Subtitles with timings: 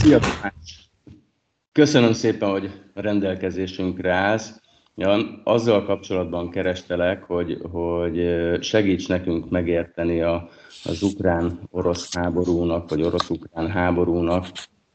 [0.00, 0.20] Szia,
[1.72, 4.60] Köszönöm szépen, hogy rendelkezésünkre állsz.
[4.94, 8.22] Ja, azzal kapcsolatban kerestelek, hogy, hogy
[8.60, 10.48] segíts nekünk megérteni a,
[10.84, 14.46] az ukrán-orosz háborúnak, vagy orosz-ukrán háborúnak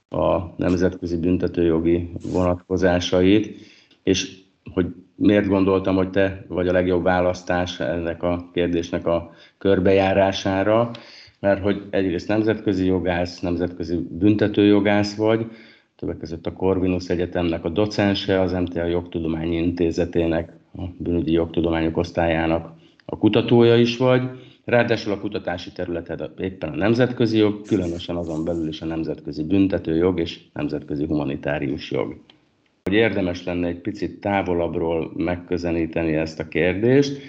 [0.09, 3.57] a nemzetközi büntetőjogi vonatkozásait,
[4.03, 4.37] és
[4.73, 10.91] hogy miért gondoltam, hogy te vagy a legjobb választás ennek a kérdésnek a körbejárására,
[11.45, 15.45] mert hogy egyrészt nemzetközi jogász, nemzetközi büntetőjogász vagy,
[15.95, 22.73] többek között a Corvinus Egyetemnek a docense, az MTA Jogtudományi Intézetének, a bűnügyi jogtudományok osztályának
[23.05, 24.21] a kutatója is vagy,
[24.63, 30.19] ráadásul a kutatási területed éppen a nemzetközi jog, különösen azon belül is a nemzetközi büntetőjog
[30.19, 32.15] és nemzetközi humanitárius jog.
[32.83, 37.21] Hogy érdemes lenne egy picit távolabbról megközelíteni ezt a kérdést,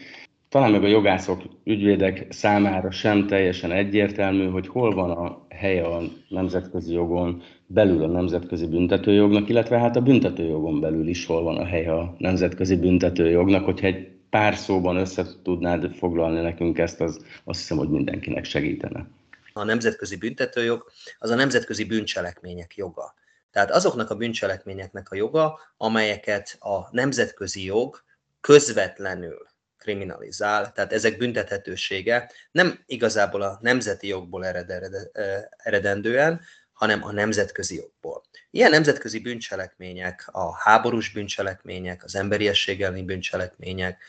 [0.49, 6.03] talán meg a jogászok, ügyvédek számára sem teljesen egyértelmű, hogy hol van a helye a
[6.29, 11.65] nemzetközi jogon belül a nemzetközi büntetőjognak, illetve hát a büntetőjogon belül is hol van a
[11.65, 17.61] helye a nemzetközi büntetőjognak, hogyha egy pár szóban össze tudnád foglalni nekünk ezt, az azt
[17.61, 19.09] hiszem, hogy mindenkinek segítene.
[19.53, 20.85] A nemzetközi büntetőjog
[21.19, 23.15] az a nemzetközi bűncselekmények joga.
[23.51, 28.03] Tehát azoknak a bűncselekményeknek a joga, amelyeket a nemzetközi jog
[28.41, 29.47] közvetlenül
[29.87, 35.11] kriminalizál, tehát ezek büntethetősége nem igazából a nemzeti jogból ered, ered,
[35.57, 36.41] eredendően,
[36.73, 38.23] hanem a nemzetközi jogból.
[38.51, 44.03] Ilyen nemzetközi bűncselekmények, a háborús bűncselekmények, az emberiesség elleni bűncselekmények,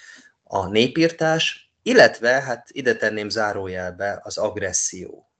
[0.44, 5.31] a népírtás, illetve, hát ide tenném zárójelbe az agresszió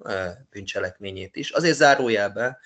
[0.50, 1.52] bűncselekményét is.
[1.52, 2.60] Azért zárójelbe,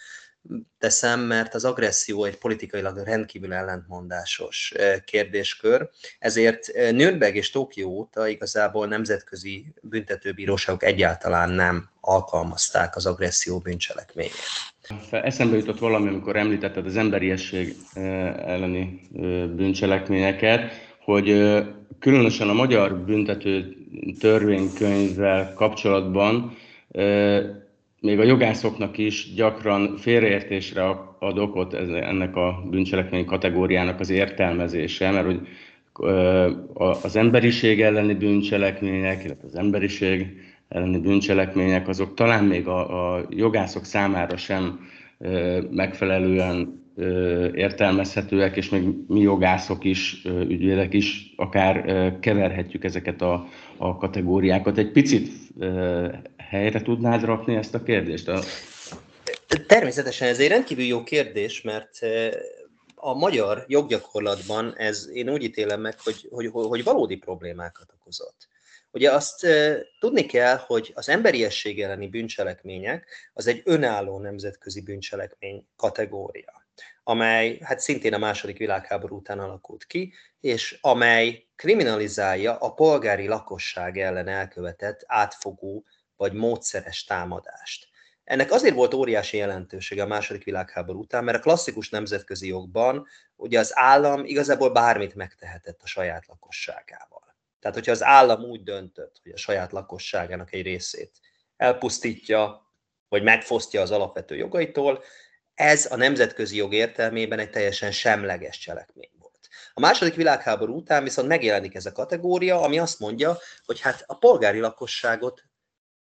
[0.79, 4.73] teszem, mert az agresszió egy politikailag rendkívül ellentmondásos
[5.05, 5.89] kérdéskör,
[6.19, 14.33] ezért Nürnberg és Tokió óta igazából nemzetközi büntetőbíróságok egyáltalán nem alkalmazták az agresszió bűncselekményét.
[15.11, 17.75] Eszembe jutott valami, amikor említetted az emberiesség
[18.45, 19.01] elleni
[19.55, 20.71] bűncselekményeket,
[21.03, 21.55] hogy
[21.99, 23.75] különösen a magyar büntető
[24.19, 26.57] törvénykönyvvel kapcsolatban
[28.01, 30.83] még a jogászoknak is gyakran félreértésre
[31.19, 35.39] ad okot ennek a bűncselekmény kategóriának az értelmezése, mert hogy
[37.01, 40.27] az emberiség elleni bűncselekmények, illetve az emberiség
[40.67, 44.79] elleni bűncselekmények, azok talán még a, a jogászok számára sem
[45.71, 46.79] megfelelően
[47.53, 51.85] értelmezhetőek, és még mi jogászok is, ügyvédek is akár
[52.19, 53.47] keverhetjük ezeket a,
[53.77, 54.77] a kategóriákat.
[54.77, 55.29] Egy picit
[56.51, 58.27] helyre tudnád rakni ezt a kérdést?
[58.27, 58.39] A...
[59.67, 61.99] Természetesen ez egy rendkívül jó kérdés, mert
[62.95, 68.47] a magyar joggyakorlatban ez én úgy ítélem meg, hogy, hogy, hogy valódi problémákat okozott.
[68.91, 69.47] Ugye azt
[69.99, 76.65] tudni kell, hogy az emberiesség elleni bűncselekmények az egy önálló nemzetközi bűncselekmény kategória,
[77.03, 83.97] amely hát szintén a második világháború után alakult ki, és amely kriminalizálja a polgári lakosság
[83.97, 85.85] ellen elkövetett átfogó
[86.21, 87.87] vagy módszeres támadást.
[88.23, 93.59] Ennek azért volt óriási jelentősége a második világháború után, mert a klasszikus nemzetközi jogban ugye
[93.59, 97.35] az állam igazából bármit megtehetett a saját lakosságával.
[97.59, 101.11] Tehát, hogyha az állam úgy döntött, hogy a saját lakosságának egy részét
[101.57, 102.71] elpusztítja,
[103.09, 105.03] vagy megfosztja az alapvető jogaitól,
[105.53, 109.49] ez a nemzetközi jog értelmében egy teljesen semleges cselekmény volt.
[109.73, 114.17] A második világháború után viszont megjelenik ez a kategória, ami azt mondja, hogy hát a
[114.17, 115.49] polgári lakosságot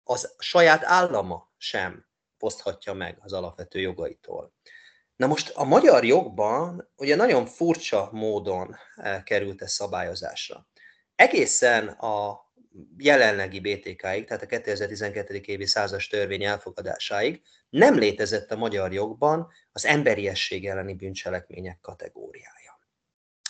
[0.07, 2.05] az saját állama sem
[2.37, 4.53] foszthatja meg az alapvető jogaitól.
[5.15, 10.67] Na most a magyar jogban ugye nagyon furcsa módon eh, került ez szabályozásra.
[11.15, 12.45] Egészen a
[12.97, 15.35] jelenlegi BTK-ig, tehát a 2012.
[15.35, 22.64] évi százas törvény elfogadásáig nem létezett a magyar jogban az emberiesség elleni bűncselekmények kategóriája.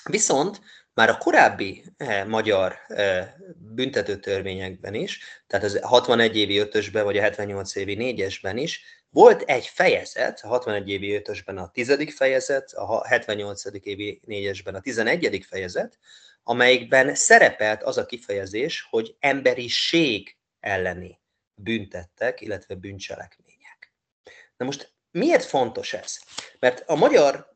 [0.09, 0.61] Viszont
[0.93, 7.21] már a korábbi eh, magyar eh, büntetőtörvényekben is, tehát az 61 évi 5-ösben vagy a
[7.21, 8.83] 78 évi 4-esben is
[9.15, 12.13] volt egy fejezet, a 61 évi 5-ösben a 10.
[12.15, 13.63] fejezet, a 78.
[13.81, 15.45] évi 4-esben a 11.
[15.49, 15.97] fejezet,
[16.43, 21.19] amelyikben szerepelt az a kifejezés, hogy emberiség elleni
[21.53, 23.93] büntettek, illetve bűncselekmények.
[24.57, 26.19] Na most miért fontos ez?
[26.59, 27.54] Mert a magyar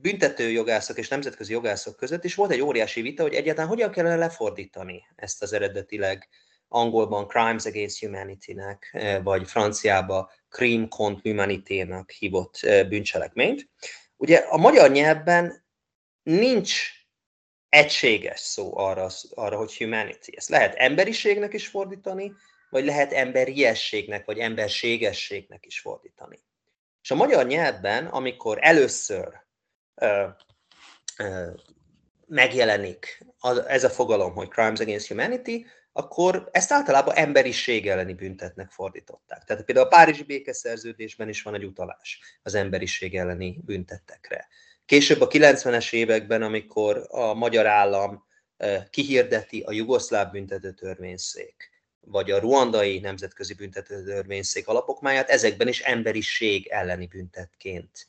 [0.00, 4.16] büntető jogászok és nemzetközi jogászok között is volt egy óriási vita, hogy egyáltalán hogyan kellene
[4.16, 6.28] lefordítani ezt az eredetileg
[6.68, 13.68] angolban Crimes Against Humanity-nek, eh, vagy franciába Crime contre humanité-nak hívott eh, bűncselekményt.
[14.16, 15.64] Ugye a magyar nyelvben
[16.22, 16.90] nincs
[17.68, 20.28] egységes szó arra, arra, hogy humanity.
[20.36, 22.32] Ezt lehet emberiségnek is fordítani,
[22.70, 26.38] vagy lehet emberiességnek, vagy emberségességnek is fordítani.
[27.02, 29.46] És a magyar nyelvben, amikor először
[32.26, 33.26] megjelenik
[33.66, 39.44] ez a fogalom, hogy crimes against humanity, akkor ezt általában emberiség elleni büntetnek fordították.
[39.44, 44.48] Tehát például a Párizsi békeszerződésben is van egy utalás az emberiség elleni büntettekre.
[44.84, 48.26] Később a 90-es években, amikor a magyar állam
[48.90, 51.70] kihirdeti a jugoszláv büntetőtörvényszék,
[52.00, 58.07] vagy a ruandai nemzetközi büntetőtörvényszék alapokmáját, ezekben is emberiség elleni büntetként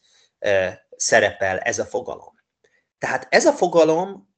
[0.95, 2.33] szerepel ez a fogalom.
[2.97, 4.35] Tehát ez a fogalom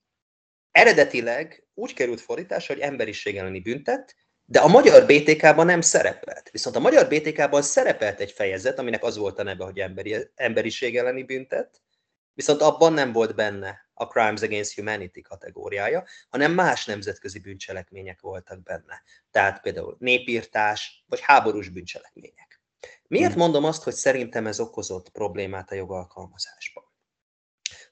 [0.72, 4.16] eredetileg úgy került fordításra, hogy emberiség elleni büntet,
[4.46, 6.50] de a magyar BTK-ban nem szerepelt.
[6.52, 10.98] Viszont a magyar BTK-ban szerepelt egy fejezet, aminek az volt a neve, hogy emberi, emberiség
[10.98, 11.82] elleni büntet,
[12.34, 18.64] viszont abban nem volt benne a Crimes Against Humanity kategóriája, hanem más nemzetközi bűncselekmények voltak
[18.64, 19.04] benne.
[19.32, 22.51] Tehát például népírtás, vagy háborús bűncselekmények.
[23.12, 23.40] Miért hm.
[23.40, 26.84] mondom azt, hogy szerintem ez okozott problémát a jogalkalmazásban?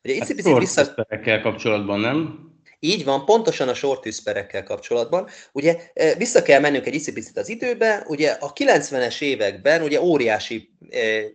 [0.03, 0.95] Ugye itt hát vissza...
[1.41, 2.49] kapcsolatban, nem?
[2.79, 5.27] Így van, pontosan a sortűzperekkel kapcsolatban.
[5.51, 10.73] Ugye e, vissza kell mennünk egy icipicit az időbe, ugye a 90-es években ugye óriási
[10.89, 11.25] eh,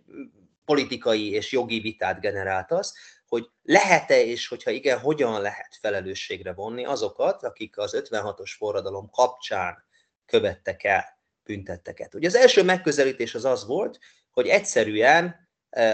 [0.65, 2.93] politikai és jogi vitát generált az,
[3.27, 9.83] hogy lehet-e, és hogyha igen, hogyan lehet felelősségre vonni azokat, akik az 56-os forradalom kapcsán
[10.25, 11.14] követtek el
[11.45, 12.15] büntetteket.
[12.15, 13.99] Ugye az első megközelítés az az volt,
[14.31, 15.49] hogy egyszerűen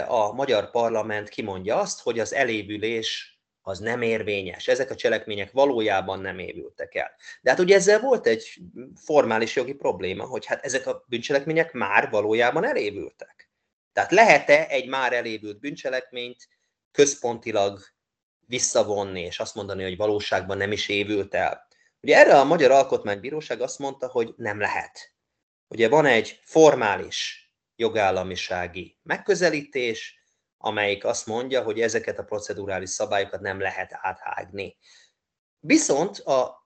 [0.06, 4.68] a magyar parlament kimondja azt, hogy az elévülés az nem érvényes.
[4.68, 7.10] Ezek a cselekmények valójában nem évültek el.
[7.40, 8.58] De hát ugye ezzel volt egy
[9.04, 13.50] formális jogi probléma, hogy hát ezek a bűncselekmények már valójában elévültek.
[13.92, 16.48] Tehát lehet-e egy már elévült bűncselekményt
[16.92, 17.80] központilag
[18.46, 21.66] visszavonni, és azt mondani, hogy valóságban nem is évült el?
[22.00, 25.12] Ugye erre a Magyar Alkotmánybíróság azt mondta, hogy nem lehet.
[25.72, 30.18] Ugye van egy formális jogállamisági megközelítés,
[30.58, 34.76] amelyik azt mondja, hogy ezeket a procedurális szabályokat nem lehet áthágni.
[35.60, 36.60] Viszont a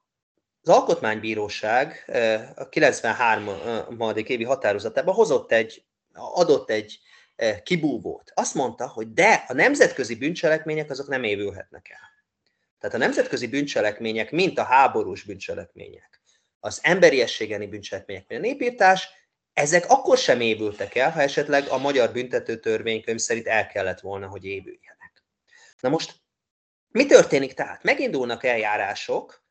[0.62, 2.10] az Alkotmánybíróság
[2.54, 3.48] a 93.
[4.14, 6.98] évi határozatában hozott egy, adott egy
[7.62, 8.30] kibúvót.
[8.34, 12.14] Azt mondta, hogy de a nemzetközi bűncselekmények azok nem évülhetnek el.
[12.78, 16.22] Tehát a nemzetközi bűncselekmények, mint a háborús bűncselekmények,
[16.60, 19.08] az emberiességeni bűncselekmények, mint a népírtás,
[19.52, 24.26] ezek akkor sem évültek el, ha esetleg a magyar büntető törvénykönyv szerint el kellett volna,
[24.26, 25.24] hogy évüljenek.
[25.80, 26.14] Na most,
[26.88, 27.82] mi történik tehát?
[27.82, 29.44] Megindulnak eljárások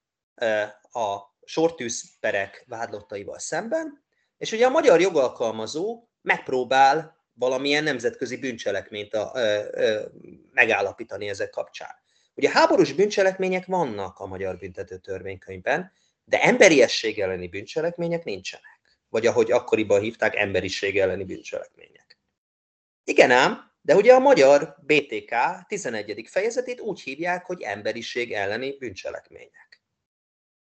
[0.92, 4.04] a sortűzperek vádlottaival szemben,
[4.38, 10.06] és ugye a magyar jogalkalmazó megpróbál valamilyen nemzetközi bűncselekményt a, ö, ö,
[10.54, 11.96] megállapítani ezek kapcsán.
[12.34, 15.92] Ugye háborús bűncselekmények vannak a magyar büntető törvénykönyvben,
[16.26, 18.76] de emberiesség elleni bűncselekmények nincsenek
[19.16, 22.20] vagy ahogy akkoriban hívták, emberiség elleni bűncselekmények.
[23.04, 25.36] Igen ám, de ugye a magyar BTK
[25.68, 26.26] 11.
[26.30, 29.84] fejezetét úgy hívják, hogy emberiség elleni bűncselekmények.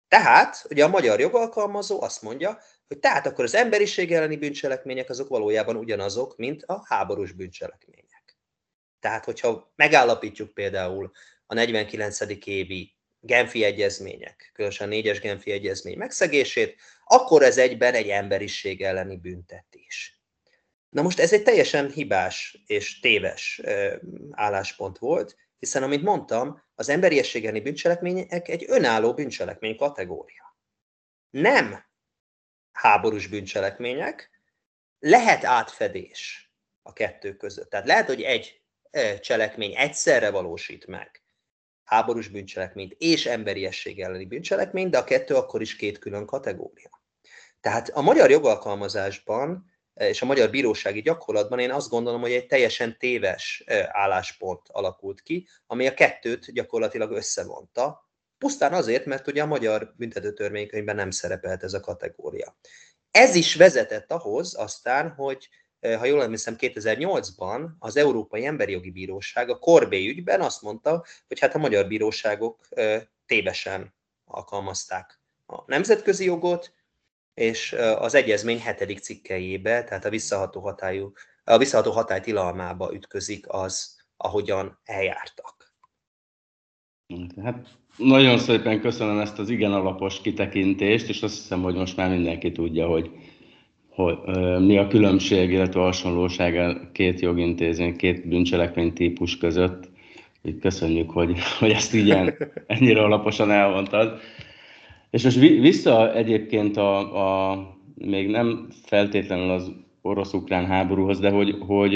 [0.08, 5.28] Tehát, ugye a magyar jogalkalmazó azt mondja, hogy tehát akkor az emberiség elleni bűncselekmények azok
[5.28, 8.38] valójában ugyanazok, mint a háborús bűncselekmények.
[9.00, 11.12] Tehát, hogyha megállapítjuk például
[11.46, 12.20] a 49.
[12.46, 19.18] évi Genfi egyezmények, különösen a négyes Genfi egyezmény megszegését, akkor ez egyben egy emberiség elleni
[19.18, 20.22] büntetés.
[20.90, 23.62] Na most ez egy teljesen hibás és téves
[24.32, 30.58] álláspont volt, hiszen, amit mondtam, az emberiesség elleni bűncselekmények egy önálló bűncselekmény kategória.
[31.30, 31.86] Nem
[32.72, 34.30] háborús bűncselekmények,
[35.00, 36.52] lehet átfedés
[36.82, 37.70] a kettő között.
[37.70, 38.62] Tehát lehet, hogy egy
[39.20, 41.23] cselekmény egyszerre valósít meg
[41.94, 47.02] háborús bűncselekményt és emberiesség elleni bűncselekményt, de a kettő akkor is két külön kategória.
[47.62, 52.46] Tehát a magyar jogalkalmazásban eh, és a magyar bírósági gyakorlatban én azt gondolom, hogy egy
[52.46, 59.42] teljesen téves eh, álláspont alakult ki, ami a kettőt gyakorlatilag összevonta, pusztán azért, mert ugye
[59.42, 62.58] a magyar büntetőtörvénykönyvben nem szerepelt ez a kategória.
[63.12, 65.50] Ez is vezetett ahhoz aztán, hogy
[65.98, 71.40] ha jól emlékszem, 2008-ban az Európai Emberi Jogi Bíróság a Korbé ügyben azt mondta, hogy
[71.40, 72.68] hát a magyar bíróságok
[73.26, 73.94] tévesen
[74.26, 76.74] alkalmazták a nemzetközi jogot,
[77.34, 81.12] és az egyezmény hetedik cikkeibe, tehát a visszaható, hatályú,
[81.44, 85.74] a visszaható hatály tilalmába ütközik az, ahogyan eljártak.
[87.44, 92.10] Hát nagyon szépen köszönöm ezt az igen alapos kitekintést, és azt hiszem, hogy most már
[92.10, 93.12] mindenki tudja, hogy
[93.96, 94.18] hogy,
[94.60, 99.90] mi a különbség, illetve a hasonlóság a két jogintézmény, két bűncselekmény típus között.
[100.44, 102.18] Így köszönjük, hogy, hogy ezt így
[102.68, 104.20] ennyire alaposan elmondtad.
[105.10, 107.60] És most vissza egyébként a, a
[107.96, 109.72] még nem feltétlenül az
[110.02, 111.96] orosz-ukrán háborúhoz, de hogy, hogy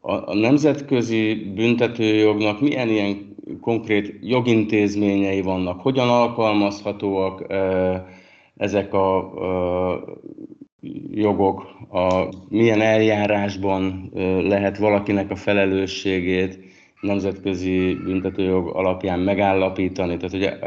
[0.00, 7.54] a nemzetközi büntetőjognak milyen ilyen konkrét jogintézményei vannak, hogyan alkalmazhatóak
[8.56, 9.32] ezek a
[11.10, 14.10] jogok, a, milyen eljárásban
[14.42, 16.58] lehet valakinek a felelősségét
[17.00, 20.16] nemzetközi büntetőjog alapján megállapítani.
[20.16, 20.58] Tehát ugye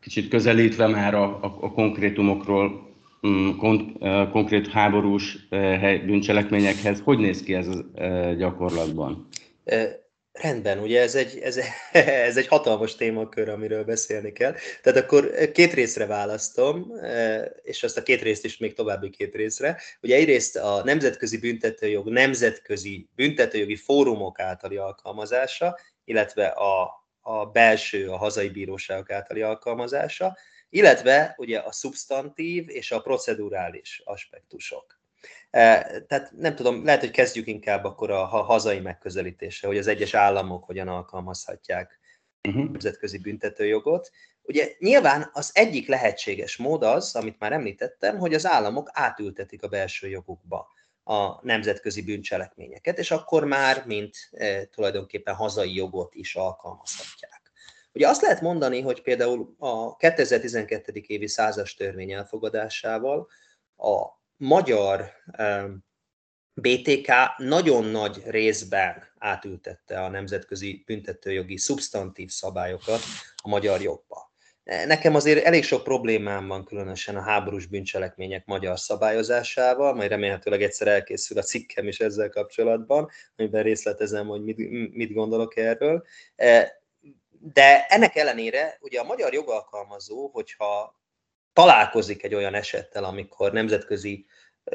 [0.00, 2.90] kicsit közelítve már a, a, a konkrétumokról,
[3.26, 3.98] mm, kon,
[4.30, 5.48] konkrét háborús
[6.06, 7.68] bűncselekményekhez, hogy néz ki ez
[8.38, 9.28] gyakorlatban?
[10.32, 11.58] Rendben, ugye ez egy, ez,
[12.26, 14.54] ez egy hatalmas témakör, amiről beszélni kell.
[14.82, 16.92] Tehát akkor két részre választom,
[17.62, 19.80] és azt a két részt is még további két részre.
[20.02, 28.16] Ugye egyrészt a nemzetközi büntetőjog nemzetközi büntetőjogi fórumok általi alkalmazása, illetve a, a belső, a
[28.16, 30.36] hazai bíróságok általi alkalmazása,
[30.70, 35.01] illetve ugye a szubstantív és a procedurális aspektusok.
[35.52, 40.64] Tehát nem tudom, lehet, hogy kezdjük inkább akkor a hazai megközelítése, hogy az egyes államok
[40.64, 42.00] hogyan alkalmazhatják
[42.48, 42.70] uh-huh.
[42.70, 44.10] nemzetközi büntetőjogot.
[44.42, 49.68] Ugye nyilván az egyik lehetséges mód az, amit már említettem, hogy az államok átültetik a
[49.68, 50.68] belső jogukba
[51.04, 57.52] a nemzetközi bűncselekményeket, és akkor már, mint e, tulajdonképpen hazai jogot is alkalmazhatják.
[57.92, 60.92] Ugye azt lehet mondani, hogy például a 2012.
[61.06, 63.28] évi százas törvény elfogadásával
[63.76, 65.10] a magyar
[66.54, 73.00] BTK nagyon nagy részben átültette a nemzetközi büntetőjogi szubstantív szabályokat
[73.36, 74.32] a magyar jogba.
[74.64, 80.88] Nekem azért elég sok problémám van különösen a háborús bűncselekmények magyar szabályozásával, majd remélhetőleg egyszer
[80.88, 84.56] elkészül a cikkem is ezzel kapcsolatban, amiben részletezem, hogy mit,
[84.94, 86.04] mit gondolok erről.
[87.38, 91.01] De ennek ellenére ugye a magyar jogalkalmazó, hogyha
[91.52, 94.26] találkozik egy olyan esettel, amikor nemzetközi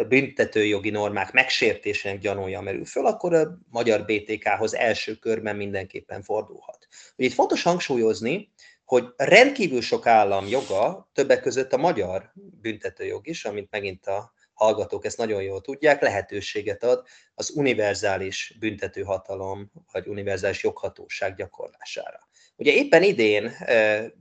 [0.08, 6.88] büntetőjogi normák megsértésének gyanúja merül föl, akkor a magyar BTK-hoz első körben mindenképpen fordulhat.
[7.18, 8.52] Ugye itt fontos hangsúlyozni,
[8.86, 12.32] hogy rendkívül sok állam joga, többek között a magyar
[12.62, 17.06] büntetőjog is, amit megint a hallgatók ezt nagyon jól tudják, lehetőséget ad
[17.36, 22.28] az univerzális büntetőhatalom, vagy univerzális joghatóság gyakorlására.
[22.60, 23.52] Ugye éppen idén,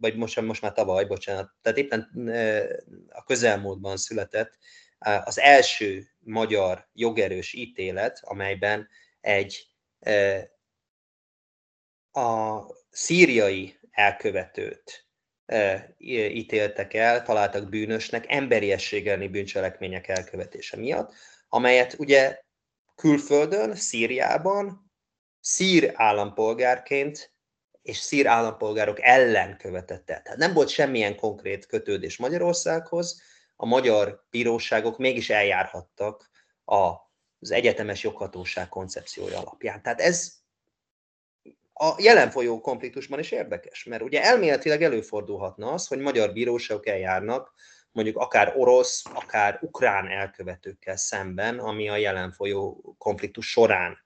[0.01, 2.11] vagy most, most már tavaly, bocsánat, tehát éppen
[3.09, 4.59] a közelmúltban született
[4.99, 8.89] az első magyar jogerős ítélet, amelyben
[9.21, 9.67] egy
[12.13, 15.07] a szíriai elkövetőt
[15.99, 21.15] ítéltek el, találtak bűnösnek emberiességelni bűncselekmények elkövetése miatt,
[21.49, 22.41] amelyet ugye
[22.95, 24.93] külföldön, Szíriában,
[25.41, 27.36] szír állampolgárként
[27.87, 30.23] és szír állampolgárok ellen követett el.
[30.23, 33.21] Tehát nem volt semmilyen konkrét kötődés Magyarországhoz,
[33.57, 36.31] a magyar bíróságok mégis eljárhattak
[36.65, 39.83] az egyetemes joghatóság koncepciója alapján.
[39.83, 40.33] Tehát ez
[41.73, 47.55] a jelen folyó konfliktusban is érdekes, mert ugye elméletileg előfordulhatna az, hogy magyar bíróságok eljárnak
[47.93, 54.05] mondjuk akár orosz, akár ukrán elkövetőkkel szemben, ami a jelen folyó konfliktus során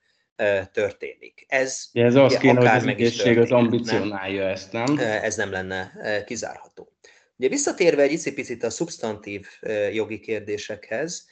[0.71, 1.45] történik.
[1.47, 4.97] Ez, ja, ez az kéne, hogy az ügyészség az ambicionálja ezt, nem?
[4.99, 5.93] Ez nem lenne
[6.25, 6.91] kizárható.
[7.37, 9.47] Ugye visszatérve egy icipicit a szubstantív
[9.91, 11.27] jogi kérdésekhez,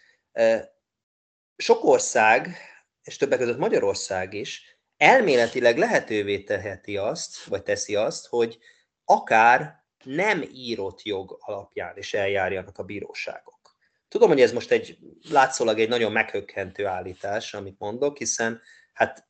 [1.57, 2.57] sok ország,
[3.03, 8.57] és többek között Magyarország is, elméletileg lehetővé teheti azt, vagy teszi azt, hogy
[9.05, 13.77] akár nem írott jog alapján is eljárjanak a bíróságok.
[14.07, 14.97] Tudom, hogy ez most egy
[15.29, 18.61] látszólag egy nagyon meghökkentő állítás, amit mondok, hiszen
[18.99, 19.27] hát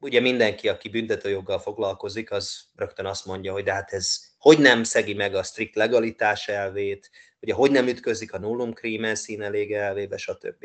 [0.00, 4.82] ugye mindenki, aki büntetőjoggal foglalkozik, az rögtön azt mondja, hogy de hát ez hogy nem
[4.82, 10.16] szegi meg a strikt legalitás elvét, ugye hogy nem ütközik a nullum crimen színelége elvébe,
[10.16, 10.64] stb.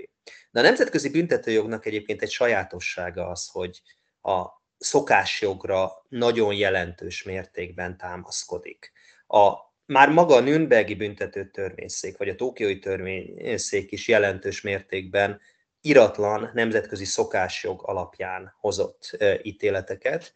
[0.51, 3.81] De a nemzetközi büntetőjognak egyébként egy sajátossága az, hogy
[4.21, 4.45] a
[4.77, 8.91] szokásjogra nagyon jelentős mértékben támaszkodik.
[9.27, 9.53] A,
[9.85, 15.41] már maga a Nürnbergi büntető törvényszék, vagy a Tokiói törvényszék is jelentős mértékben
[15.81, 20.33] iratlan nemzetközi szokásjog alapján hozott ítéleteket.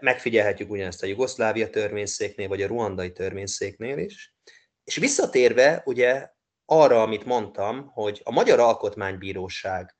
[0.00, 4.34] Megfigyelhetjük ugyanezt a Jugoszlávia törvényszéknél, vagy a ruandai törvényszéknél is.
[4.84, 6.30] És visszatérve ugye
[6.64, 9.94] arra, amit mondtam, hogy a Magyar Alkotmánybíróság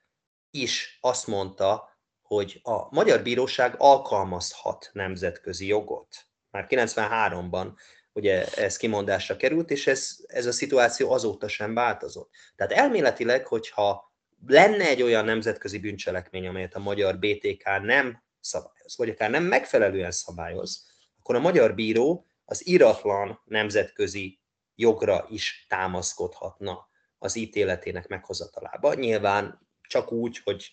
[0.51, 1.89] is azt mondta,
[2.23, 6.17] hogy a Magyar Bíróság alkalmazhat nemzetközi jogot.
[6.51, 7.73] Már 93-ban
[8.13, 12.31] ugye ez kimondásra került, és ez, ez a szituáció azóta sem változott.
[12.57, 14.10] Tehát elméletileg, hogyha
[14.47, 20.11] lenne egy olyan nemzetközi bűncselekmény, amelyet a magyar BTK nem szabályoz, vagy akár nem megfelelően
[20.11, 20.87] szabályoz,
[21.19, 24.41] akkor a magyar bíró az iratlan nemzetközi
[24.75, 28.95] jogra is támaszkodhatna az ítéletének meghozatalába.
[28.95, 30.73] Nyilván csak úgy, hogy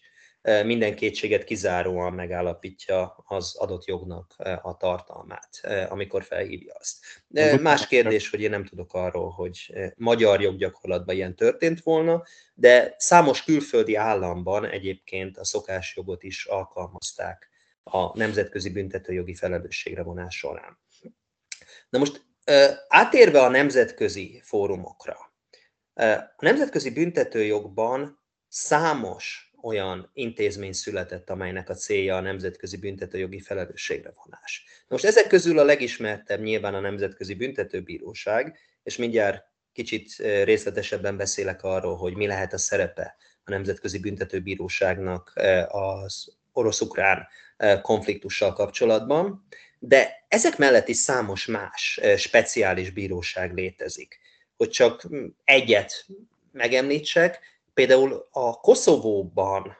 [0.65, 5.49] minden kétséget kizáróan megállapítja az adott jognak a tartalmát,
[5.89, 7.05] amikor felhívja azt.
[7.27, 12.23] De más kérdés, hogy én nem tudok arról, hogy magyar joggyakorlatban ilyen történt volna,
[12.53, 17.49] de számos külföldi államban egyébként a szokásjogot is alkalmazták
[17.83, 20.79] a nemzetközi büntetőjogi felelősségre vonás során.
[21.89, 22.25] Na most
[22.87, 25.17] átérve a nemzetközi fórumokra,
[25.93, 34.65] a nemzetközi büntetőjogban számos olyan intézmény született, amelynek a célja a nemzetközi büntetőjogi felelősségre vonás.
[34.87, 41.95] Most ezek közül a legismertebb nyilván a Nemzetközi Büntetőbíróság, és mindjárt kicsit részletesebben beszélek arról,
[41.95, 45.33] hogy mi lehet a szerepe a Nemzetközi Büntetőbíróságnak
[45.67, 47.27] az orosz-ukrán
[47.81, 49.47] konfliktussal kapcsolatban,
[49.79, 54.19] de ezek mellett is számos más speciális bíróság létezik.
[54.57, 55.07] Hogy csak
[55.43, 56.05] egyet
[56.51, 57.39] megemlítsek,
[57.77, 59.77] például a Koszovóban,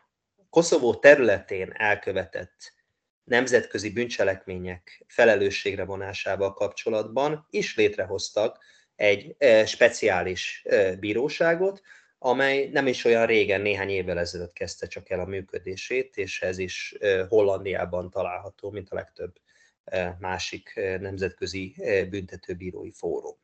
[0.50, 2.74] Koszovó területén elkövetett
[3.24, 8.63] nemzetközi bűncselekmények felelősségre vonásával kapcsolatban is létrehoztak
[8.96, 9.36] egy
[9.66, 10.66] speciális
[11.00, 11.82] bíróságot,
[12.20, 16.58] amely nem is olyan régen, néhány évvel ezelőtt kezdte csak el a működését, és ez
[16.58, 19.34] is Hollandiában található, mint a legtöbb
[20.20, 21.75] másik nemzetközi
[22.10, 23.38] büntetőbírói fórum.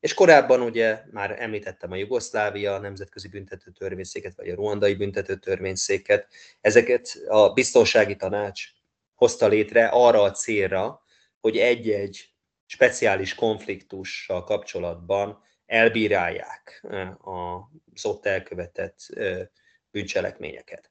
[0.00, 6.26] És korábban ugye már említettem a Jugoszlávia Nemzetközi Büntető Törvényszéket, vagy a Ruandai Büntető Törvényszéket.
[6.60, 8.64] Ezeket a biztonsági tanács
[9.14, 11.02] hozta létre arra a célra,
[11.40, 12.34] hogy egy-egy
[12.66, 16.86] speciális konfliktussal kapcsolatban elbírálják
[17.18, 18.98] az ott elkövetett
[19.90, 20.90] bűncselekményeket.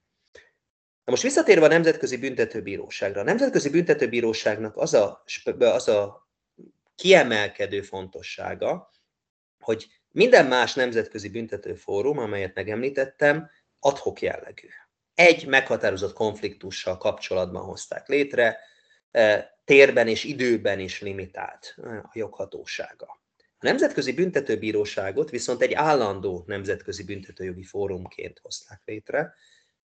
[1.04, 3.22] Na most visszatérve a Nemzetközi Büntetőbíróságra.
[3.22, 5.24] A Nemzetközi Büntetőbíróságnak az a,
[5.60, 6.30] az a
[6.96, 8.90] kiemelkedő fontossága,
[9.70, 13.50] hogy minden más nemzetközi büntetőfórum, amelyet megemlítettem,
[13.80, 14.68] adhok jellegű.
[15.14, 18.58] Egy meghatározott konfliktussal kapcsolatban hozták létre,
[19.66, 23.22] térben és időben is limitált a joghatósága.
[23.38, 29.34] A Nemzetközi Büntetőbíróságot viszont egy állandó nemzetközi büntetőjogi fórumként hozták létre.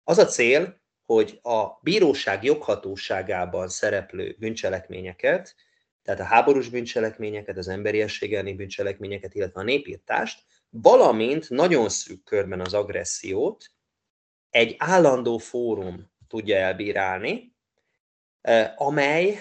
[0.03, 5.55] Az a cél, hogy a bíróság joghatóságában szereplő bűncselekményeket,
[6.03, 12.59] tehát a háborús bűncselekményeket, az emberiesség elleni bűncselekményeket, illetve a népírtást, valamint nagyon szűk körben
[12.59, 13.71] az agressziót
[14.49, 17.55] egy állandó fórum tudja elbírálni,
[18.75, 19.39] amely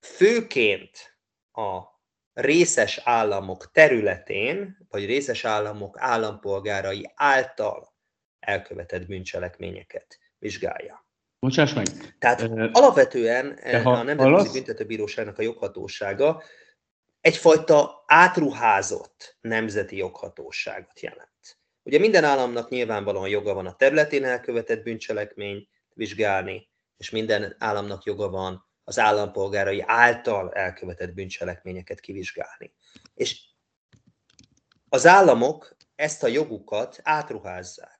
[0.00, 1.18] főként
[1.52, 1.82] a
[2.32, 7.94] részes államok területén, vagy részes államok állampolgárai által
[8.38, 11.05] elkövetett bűncselekményeket vizsgálja.
[11.46, 11.86] Bocsáss meg!
[12.18, 16.42] Tehát uh, alapvetően ha a Nemzetközi Büntetőbíróságnak a joghatósága
[17.20, 21.58] egyfajta átruházott nemzeti joghatóságot jelent.
[21.82, 28.28] Ugye minden államnak nyilvánvalóan joga van a területén elkövetett bűncselekményt vizsgálni, és minden államnak joga
[28.28, 32.72] van az állampolgárai által elkövetett bűncselekményeket kivizsgálni.
[33.14, 33.40] És
[34.88, 37.95] az államok ezt a jogukat átruházzák.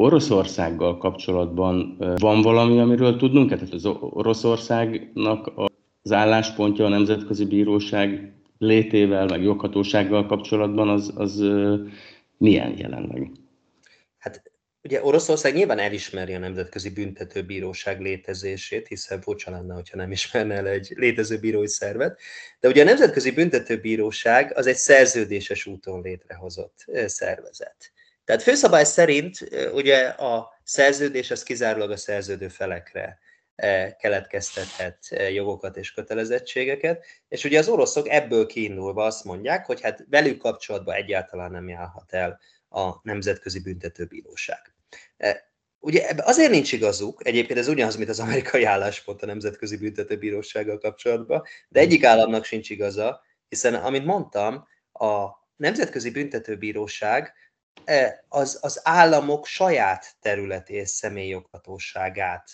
[0.00, 3.50] Oroszországgal kapcsolatban van valami, amiről tudnunk?
[3.50, 5.52] Tehát az Oroszországnak
[6.02, 11.44] az álláspontja a Nemzetközi Bíróság létével, meg joghatósággal kapcsolatban az, az
[12.36, 13.30] milyen jelenleg?
[14.18, 14.42] Hát
[14.82, 20.66] Ugye Oroszország nyilván elismeri a Nemzetközi Büntetőbíróság létezését, hiszen furcsa lenne, hogyha nem ismerne el
[20.66, 22.20] egy létező bírói szervet,
[22.60, 27.92] de ugye a Nemzetközi Büntetőbíróság az egy szerződéses úton létrehozott szervezet.
[28.30, 33.18] Tehát főszabály szerint ugye a szerződés az kizárólag a szerződő felekre
[33.98, 34.98] keletkeztethet
[35.32, 40.94] jogokat és kötelezettségeket, és ugye az oroszok ebből kiindulva azt mondják, hogy hát velük kapcsolatban
[40.94, 44.74] egyáltalán nem járhat el a Nemzetközi Büntetőbíróság.
[45.16, 50.78] E, ugye azért nincs igazuk, egyébként ez ugyanaz, mint az amerikai álláspont a Nemzetközi Büntetőbírósággal
[50.78, 57.40] kapcsolatban, de egyik államnak sincs igaza, hiszen, amint mondtam, a Nemzetközi Büntetőbíróság e,
[58.28, 62.50] az, az államok saját területi és személyjoghatóságát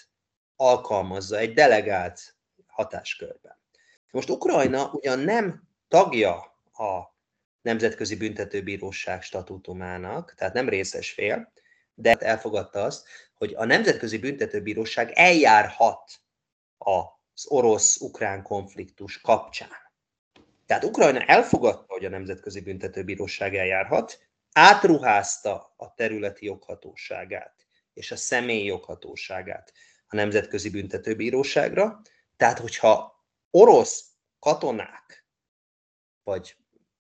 [0.57, 2.37] alkalmazza egy delegált
[2.67, 3.59] hatáskörben.
[4.11, 6.35] Most Ukrajna ugyan nem tagja
[6.73, 7.15] a
[7.62, 11.53] Nemzetközi Büntetőbíróság statútumának, tehát nem részes fél,
[11.95, 16.12] de elfogadta azt, hogy a Nemzetközi Büntetőbíróság eljárhat
[16.79, 19.85] az orosz-ukrán konfliktus kapcsán.
[20.67, 24.26] Tehát Ukrajna elfogadta, hogy a Nemzetközi Büntetőbíróság eljárhat,
[24.59, 29.73] átruházta a területi joghatóságát és a személy joghatóságát
[30.07, 32.01] a Nemzetközi Büntetőbíróságra.
[32.37, 34.05] Tehát, hogyha orosz
[34.38, 35.27] katonák
[36.23, 36.57] vagy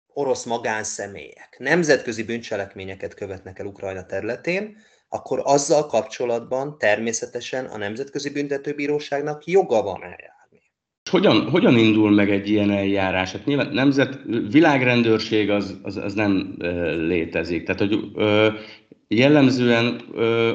[0.07, 4.77] orosz magánszemélyek nemzetközi bűncselekményeket követnek el Ukrajna területén,
[5.09, 10.38] akkor azzal kapcsolatban természetesen a Nemzetközi Büntetőbíróságnak joga van eljárni.
[11.09, 13.31] Hogyan, hogyan indul meg egy ilyen eljárás?
[13.31, 14.19] Hát nyilván nemzet,
[14.49, 16.55] világrendőrség az, az, az nem
[17.07, 17.63] létezik.
[17.63, 18.47] Tehát, hogy ö,
[19.07, 20.51] jellemzően ö,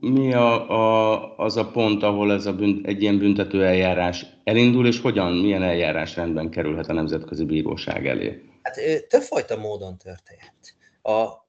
[0.00, 4.86] mi a, a, az a pont, ahol ez a bünt, egy ilyen büntető eljárás elindul,
[4.86, 8.42] és hogyan, milyen eljárásrendben kerülhet a Nemzetközi Bíróság elé?
[8.62, 8.76] Hát
[9.08, 10.54] többfajta módon történhet.
[11.02, 11.41] A,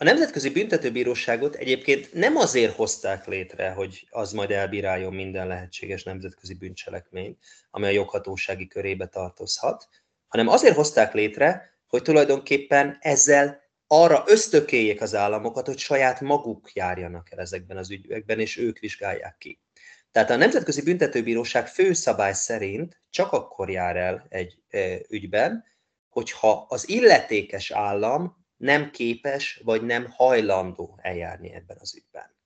[0.00, 6.54] a Nemzetközi Büntetőbíróságot egyébként nem azért hozták létre, hogy az majd elbíráljon minden lehetséges nemzetközi
[6.54, 7.38] bűncselekményt,
[7.70, 9.88] ami a joghatósági körébe tartozhat,
[10.28, 17.32] hanem azért hozták létre, hogy tulajdonképpen ezzel arra ösztökéljék az államokat, hogy saját maguk járjanak
[17.32, 19.60] el ezekben az ügyekben, és ők vizsgálják ki.
[20.12, 24.58] Tehát a Nemzetközi Büntetőbíróság fő szabály szerint csak akkor jár el egy
[25.08, 25.64] ügyben,
[26.08, 32.36] hogyha az illetékes állam nem képes vagy nem hajlandó eljárni ebben az ügyben.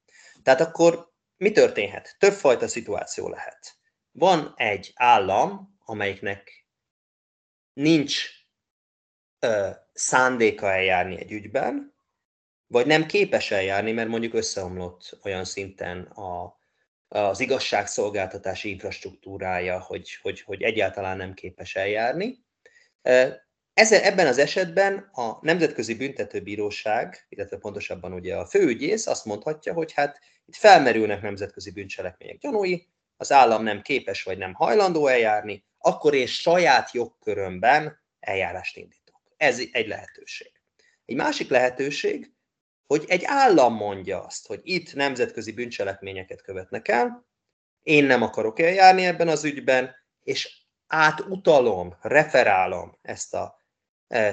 [0.42, 2.16] Tehát akkor mi történhet?
[2.18, 3.76] Többfajta szituáció lehet.
[4.10, 6.66] Van egy állam, amelyiknek
[7.72, 8.28] nincs
[9.38, 11.94] ö, szándéka eljárni egy ügyben,
[12.66, 16.58] vagy nem képes eljárni, mert mondjuk összeomlott olyan szinten a,
[17.08, 22.44] az igazságszolgáltatási infrastruktúrája, hogy, hogy, hogy egyáltalán nem képes eljárni.
[23.74, 29.92] Ezen, ebben az esetben a Nemzetközi Büntetőbíróság, illetve pontosabban ugye a főügyész azt mondhatja, hogy
[29.92, 36.14] hát itt felmerülnek nemzetközi bűncselekmények gyanúi, az állam nem képes vagy nem hajlandó eljárni, akkor
[36.14, 39.20] én saját jogkörömben eljárást indítok.
[39.36, 40.52] Ez egy lehetőség.
[41.04, 42.32] Egy másik lehetőség,
[42.86, 47.26] hogy egy állam mondja azt, hogy itt nemzetközi bűncselekményeket követnek el,
[47.82, 53.62] én nem akarok eljárni ebben az ügyben, és átutalom, referálom ezt a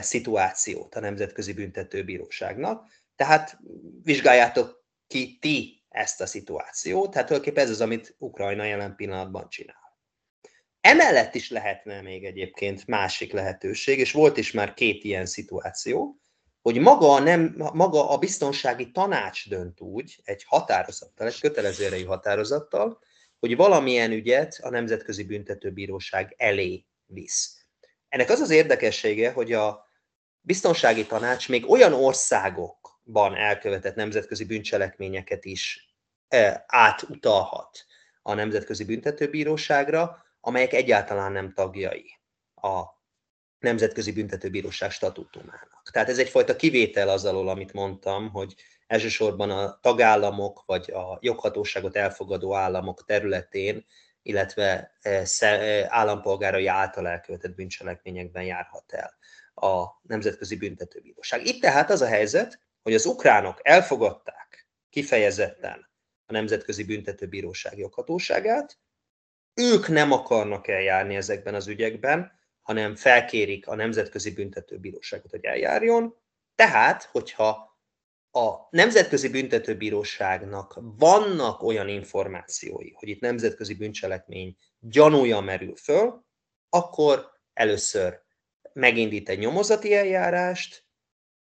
[0.01, 2.89] szituációt a Nemzetközi Büntetőbíróságnak.
[3.15, 3.57] Tehát
[4.03, 9.99] vizsgáljátok ki ti ezt a szituációt, tehát tulajdonképpen ez az, amit Ukrajna jelen pillanatban csinál.
[10.81, 16.19] Emellett is lehetne még egyébként másik lehetőség, és volt is már két ilyen szituáció,
[16.61, 22.99] hogy maga, nem, maga a biztonsági tanács dönt úgy, egy határozattal, egy kötelező erejű határozattal,
[23.39, 27.60] hogy valamilyen ügyet a Nemzetközi Büntetőbíróság elé visz.
[28.11, 29.87] Ennek az az érdekessége, hogy a
[30.41, 35.93] biztonsági tanács még olyan országokban elkövetett nemzetközi bűncselekményeket is
[36.27, 37.85] e, átutalhat
[38.21, 42.19] a Nemzetközi Büntetőbíróságra, amelyek egyáltalán nem tagjai
[42.55, 42.83] a
[43.59, 45.89] Nemzetközi Büntetőbíróság statutumának.
[45.91, 48.55] Tehát ez egyfajta kivétel az alól, amit mondtam, hogy
[48.87, 53.85] elsősorban a tagállamok vagy a joghatóságot elfogadó államok területén
[54.21, 59.17] illetve eh, eh, állampolgárai által elkövetett bűncselekményekben járhat el
[59.53, 61.45] a Nemzetközi Büntetőbíróság.
[61.45, 65.89] Itt tehát az a helyzet, hogy az ukránok elfogadták kifejezetten
[66.25, 68.77] a Nemzetközi Büntetőbíróság joghatóságát,
[69.53, 76.15] ők nem akarnak eljárni ezekben az ügyekben, hanem felkérik a Nemzetközi Büntetőbíróságot, hogy eljárjon.
[76.55, 77.70] Tehát, hogyha
[78.31, 86.25] a Nemzetközi Büntetőbíróságnak vannak olyan információi, hogy itt nemzetközi bűncselekmény gyanúja merül föl,
[86.69, 88.21] akkor először
[88.73, 90.85] megindít egy nyomozati eljárást,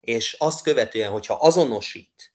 [0.01, 2.35] és azt követően, hogyha azonosít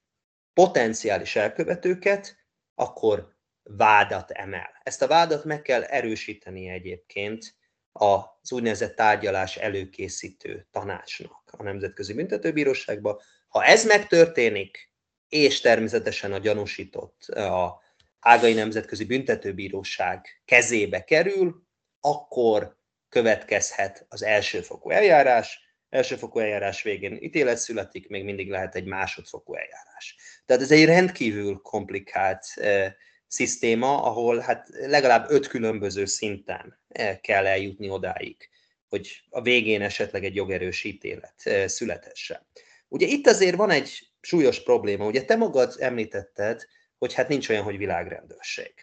[0.54, 2.38] potenciális elkövetőket,
[2.76, 4.80] akkor vádat emel.
[4.84, 7.56] Ezt a vádat meg kell erősíteni egyébként
[7.92, 13.22] az úgynevezett tárgyalás előkészítő tanácsnak a Nemzetközi Büntetőbíróságba,
[13.54, 14.92] ha ez megtörténik,
[15.30, 17.82] és természetesen a gyanúsított a
[18.20, 21.64] Hágai Nemzetközi Büntetőbíróság kezébe kerül,
[22.00, 22.78] akkor
[23.10, 30.16] következhet az elsőfokú eljárás, elsőfokú eljárás végén ítélet születik, még mindig lehet egy másodfokú eljárás.
[30.46, 32.96] Tehát ez egy rendkívül komplikált e,
[33.28, 38.50] szisztéma, ahol hát legalább öt különböző szinten e, kell eljutni odáig,
[38.90, 42.48] hogy a végén esetleg egy jogerős ítélet e, születhessen.
[42.94, 45.06] Ugye itt azért van egy súlyos probléma.
[45.06, 46.66] Ugye te magad említetted,
[46.98, 48.74] hogy hát nincs olyan, hogy világrendőrség.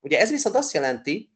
[0.00, 1.30] Ugye ez viszont azt jelenti,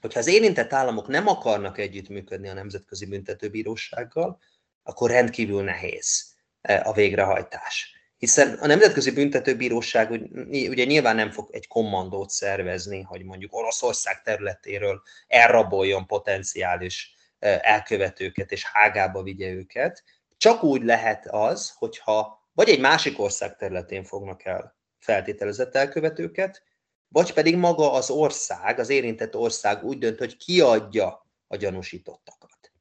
[0.00, 4.40] hogy ha az érintett államok nem akarnak együttműködni a Nemzetközi Büntetőbírósággal,
[4.82, 7.94] akkor rendkívül nehéz e, a végrehajtás.
[8.16, 10.10] Hiszen a Nemzetközi Büntetőbíróság
[10.50, 18.52] ugye nyilván nem fog egy kommandót szervezni, hogy mondjuk Oroszország területéről elraboljon potenciális e, elkövetőket
[18.52, 20.02] és hágába vigye őket,
[20.36, 26.62] csak úgy lehet az, hogyha vagy egy másik ország területén fognak el feltételezett elkövetőket,
[27.08, 32.72] vagy pedig maga az ország, az érintett ország úgy dönt, hogy kiadja a gyanúsítottakat.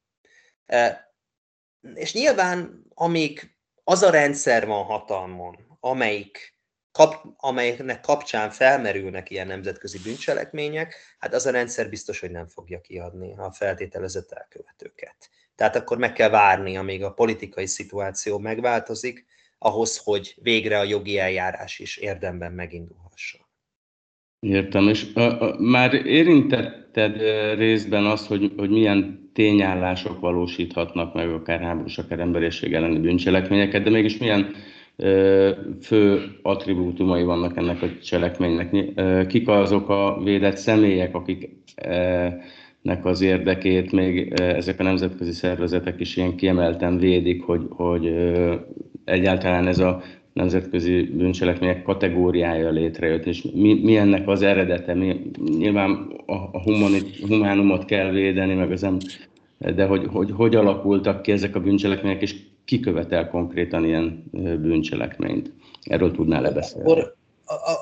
[0.66, 1.14] E,
[1.94, 6.53] és nyilván, amíg az a rendszer van hatalmon, amelyik
[6.94, 12.82] kap, amelyeknek kapcsán felmerülnek ilyen nemzetközi bűncselekmények, hát az a rendszer biztos, hogy nem fogja
[12.82, 15.16] kiadni a feltételezett elkövetőket.
[15.56, 19.26] Tehát akkor meg kell várni, amíg a politikai szituáció megváltozik,
[19.58, 23.42] ahhoz, hogy végre a jogi eljárás is érdemben megindulhasson.
[24.40, 27.18] Értem, és a, a, már érintetted
[27.58, 33.90] részben azt, hogy, hogy milyen tényállások valósíthatnak meg akár háborús, akár emberiesség elleni bűncselekményeket, de
[33.90, 34.73] mégis milyen ö,
[35.82, 38.76] fő attribútumai vannak ennek a cselekménynek.
[39.28, 46.36] Kik azok a védett személyek, akiknek az érdekét még ezek a nemzetközi szervezetek is ilyen
[46.36, 48.16] kiemelten védik, hogy, hogy
[49.06, 50.02] egyáltalán ez a
[50.34, 54.94] nemzetközi bűncselekmények kategóriája létrejött, és mi, mi ennek az eredete?
[54.94, 55.22] Mi,
[55.58, 55.92] nyilván
[56.26, 58.98] a, a humanit, humánumot kell védeni, meg az em,
[59.76, 64.24] de hogy, hogy hogy alakultak ki ezek a bűncselekmények, és ki követel konkrétan ilyen
[64.62, 65.54] bűncselekményt?
[65.82, 66.92] Erről tudnál lebeszélni?
[66.92, 67.16] Akkor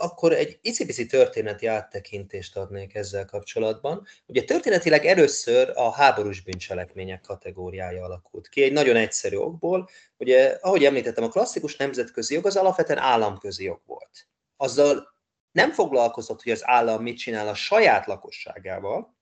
[0.02, 4.06] akkor egy icipici történeti áttekintést adnék ezzel kapcsolatban.
[4.26, 9.90] Ugye történetileg először a háborús bűncselekmények kategóriája alakult ki, egy nagyon egyszerű okból.
[10.18, 14.28] Ugye, ahogy említettem, a klasszikus nemzetközi jog az alapvetően államközi jog volt.
[14.58, 15.08] Azzal
[15.52, 19.16] nem foglalkozott, hogy az állam mit csinál a saját lakosságával,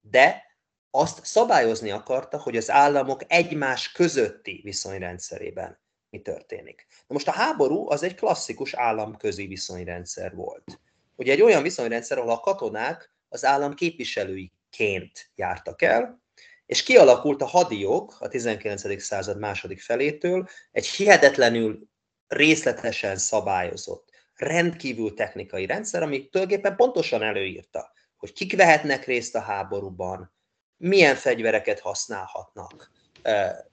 [0.00, 0.42] de
[0.90, 6.86] azt szabályozni akarta, hogy az államok egymás közötti viszonyrendszerében mi történik.
[6.90, 10.80] Na most a háború az egy klasszikus államközi viszonyrendszer volt.
[11.16, 16.22] Ugye egy olyan viszonyrendszer, ahol a katonák az állam képviselőiként jártak el,
[16.66, 19.02] és kialakult a hadijog a 19.
[19.02, 21.88] század második felétől egy hihetetlenül
[22.26, 30.36] részletesen szabályozott, rendkívül technikai rendszer, ami tulajdonképpen pontosan előírta, hogy kik vehetnek részt a háborúban,
[30.78, 32.90] milyen fegyvereket használhatnak,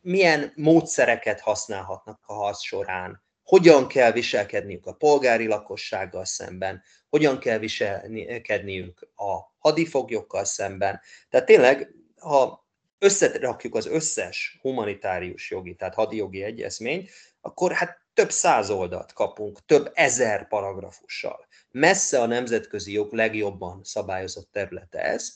[0.02, 7.58] milyen módszereket használhatnak a harc során, hogyan kell viselkedniük a polgári lakossággal szemben, hogyan kell
[7.58, 11.02] viselkedniük a hadifoglyokkal szemben.
[11.30, 12.68] Tehát tényleg, ha
[13.00, 17.10] összerakjuk az összes humanitárius jogi, tehát hadijogi egyezményt,
[17.42, 21.48] akkor hát több száz oldalt kapunk, több ezer paragrafussal.
[21.72, 25.34] Messze a nemzetközi jog legjobban szabályozott területe ez,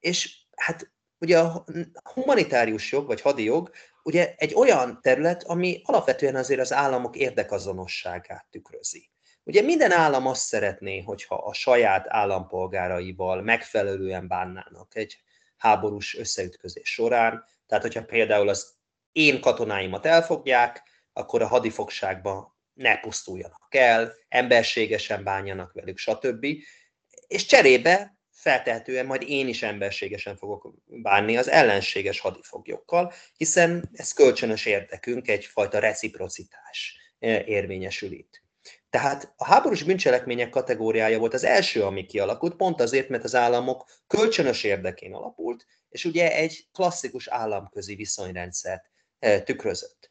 [0.00, 0.92] és hát
[1.24, 1.64] ugye a
[2.14, 3.70] humanitárius jog, vagy hadi jog,
[4.02, 9.10] ugye egy olyan terület, ami alapvetően azért az államok érdekazonosságát tükrözi.
[9.44, 15.22] Ugye minden állam azt szeretné, hogyha a saját állampolgáraival megfelelően bánnának egy
[15.56, 17.44] háborús összeütközés során.
[17.66, 18.74] Tehát, hogyha például az
[19.12, 20.82] én katonáimat elfogják,
[21.12, 26.46] akkor a hadifogságban ne pusztuljanak el, emberségesen bánjanak velük, stb.
[27.26, 28.13] És cserébe
[28.44, 35.78] feltehetően majd én is emberségesen fogok bánni az ellenséges hadifoglyokkal, hiszen ez kölcsönös érdekünk, egyfajta
[35.78, 38.42] reciprocitás e, érvényesül itt.
[38.90, 43.84] Tehát a háborús bűncselekmények kategóriája volt az első, ami kialakult, pont azért, mert az államok
[44.06, 48.84] kölcsönös érdekén alapult, és ugye egy klasszikus államközi viszonyrendszert
[49.18, 50.08] e, tükrözött.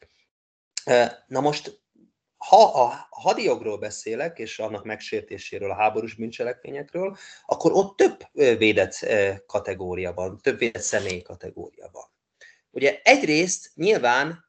[0.84, 1.83] E, na most
[2.48, 9.06] ha a hadijogról beszélek, és annak megsértéséről, a háborús bűncselekményekről, akkor ott több védett
[9.46, 12.04] kategória van, több védett személy kategória van.
[12.70, 14.44] Ugye egyrészt nyilván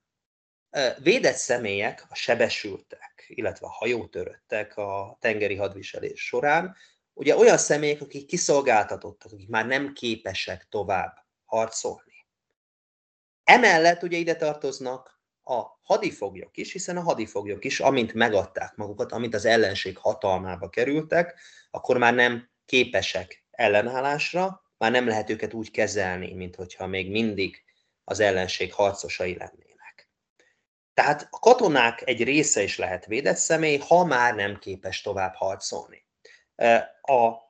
[0.97, 6.75] védett személyek, a sebesültek, illetve a hajótöröttek a tengeri hadviselés során,
[7.13, 12.27] ugye olyan személyek, akik kiszolgáltatottak, akik már nem képesek tovább harcolni.
[13.43, 19.33] Emellett ugye ide tartoznak a hadifoglyok is, hiszen a hadifoglyok is, amint megadták magukat, amint
[19.33, 21.39] az ellenség hatalmába kerültek,
[21.71, 27.63] akkor már nem képesek ellenállásra, már nem lehet őket úgy kezelni, mint hogyha még mindig
[28.03, 30.09] az ellenség harcosai lennének.
[30.93, 36.05] Tehát a katonák egy része is lehet védett személy, ha már nem képes tovább harcolni.
[37.01, 37.44] A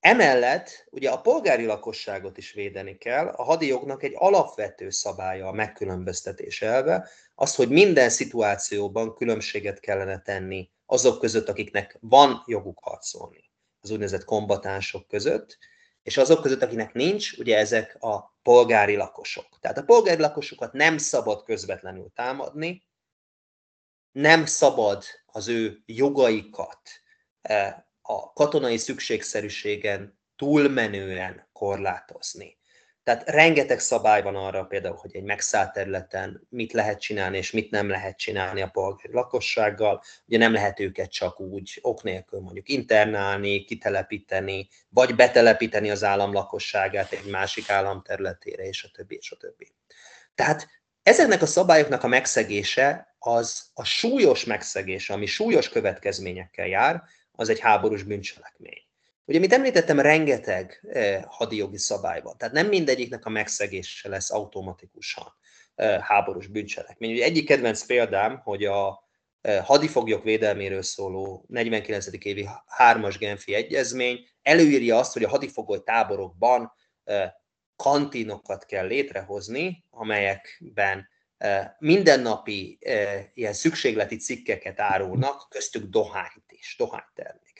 [0.00, 6.62] Emellett ugye a polgári lakosságot is védeni kell, a hadijognak egy alapvető szabálya a megkülönböztetés
[6.62, 13.90] elve, az, hogy minden szituációban különbséget kellene tenni azok között, akiknek van joguk harcolni, az
[13.90, 15.58] úgynevezett kombatánsok között,
[16.02, 19.58] és azok között, akinek nincs, ugye ezek a polgári lakosok.
[19.60, 22.86] Tehát a polgári lakosokat nem szabad közvetlenül támadni,
[24.12, 26.80] nem szabad az ő jogaikat
[27.40, 27.74] eh,
[28.10, 32.58] a katonai szükségszerűségen túlmenően korlátozni.
[33.02, 37.70] Tehát rengeteg szabály van arra például, hogy egy megszállt területen mit lehet csinálni és mit
[37.70, 40.02] nem lehet csinálni a polgári lakossággal.
[40.26, 46.32] Ugye nem lehet őket csak úgy ok nélkül mondjuk internálni, kitelepíteni, vagy betelepíteni az állam
[46.32, 49.72] lakosságát egy másik állam területére, és a többi, és a többi.
[50.34, 50.68] Tehát
[51.02, 57.02] ezeknek a szabályoknak a megszegése az a súlyos megszegés, ami súlyos következményekkel jár,
[57.40, 58.82] az egy háborús bűncselekmény.
[59.24, 65.34] Ugye, amit említettem, rengeteg eh, hadijogi szabály van, tehát nem mindegyiknek a megszegése lesz automatikusan
[65.74, 67.12] eh, háborús bűncselekmény.
[67.12, 69.08] Ugye egyik kedvenc példám, hogy a
[69.40, 72.06] eh, hadifoglyok védelméről szóló 49.
[72.24, 72.48] évi
[72.78, 76.72] 3-as Genfi egyezmény előírja azt, hogy a hadifogoly táborokban
[77.04, 77.30] eh,
[77.76, 81.08] kantinokat kell létrehozni, amelyekben
[81.78, 82.78] mindennapi
[83.34, 87.50] ilyen szükségleti cikkeket árulnak, köztük dohányt és dohányterméket.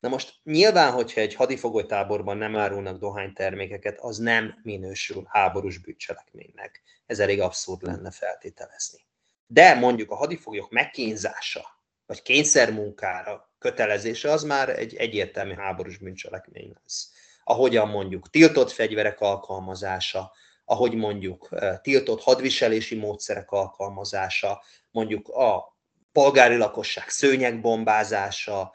[0.00, 6.82] Na most nyilván, hogyha egy hadifogolytáborban nem árulnak dohánytermékeket, az nem minősül háborús bűncselekménynek.
[7.06, 9.06] Ez elég abszurd lenne feltételezni.
[9.46, 11.66] De mondjuk a hadifoglyok megkínzása,
[12.06, 17.12] vagy kényszermunkára kötelezése, az már egy egyértelmű háborús bűncselekmény lesz.
[17.44, 20.32] Ahogyan mondjuk tiltott fegyverek alkalmazása,
[20.64, 21.48] ahogy mondjuk
[21.82, 25.76] tiltott hadviselési módszerek alkalmazása, mondjuk a
[26.12, 28.74] polgári lakosság szőnyegbombázása,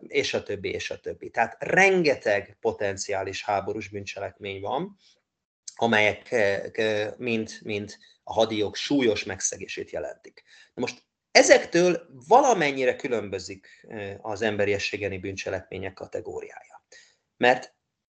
[0.00, 1.30] és a többi, és a többi.
[1.30, 4.96] Tehát rengeteg potenciális háborús bűncselekmény van,
[5.74, 6.34] amelyek
[7.18, 10.42] mind, mind a hadijog súlyos megszegését jelentik.
[10.74, 13.86] Na most ezektől valamennyire különbözik
[14.20, 16.84] az emberiességeni bűncselekmények kategóriája.
[17.36, 17.75] Mert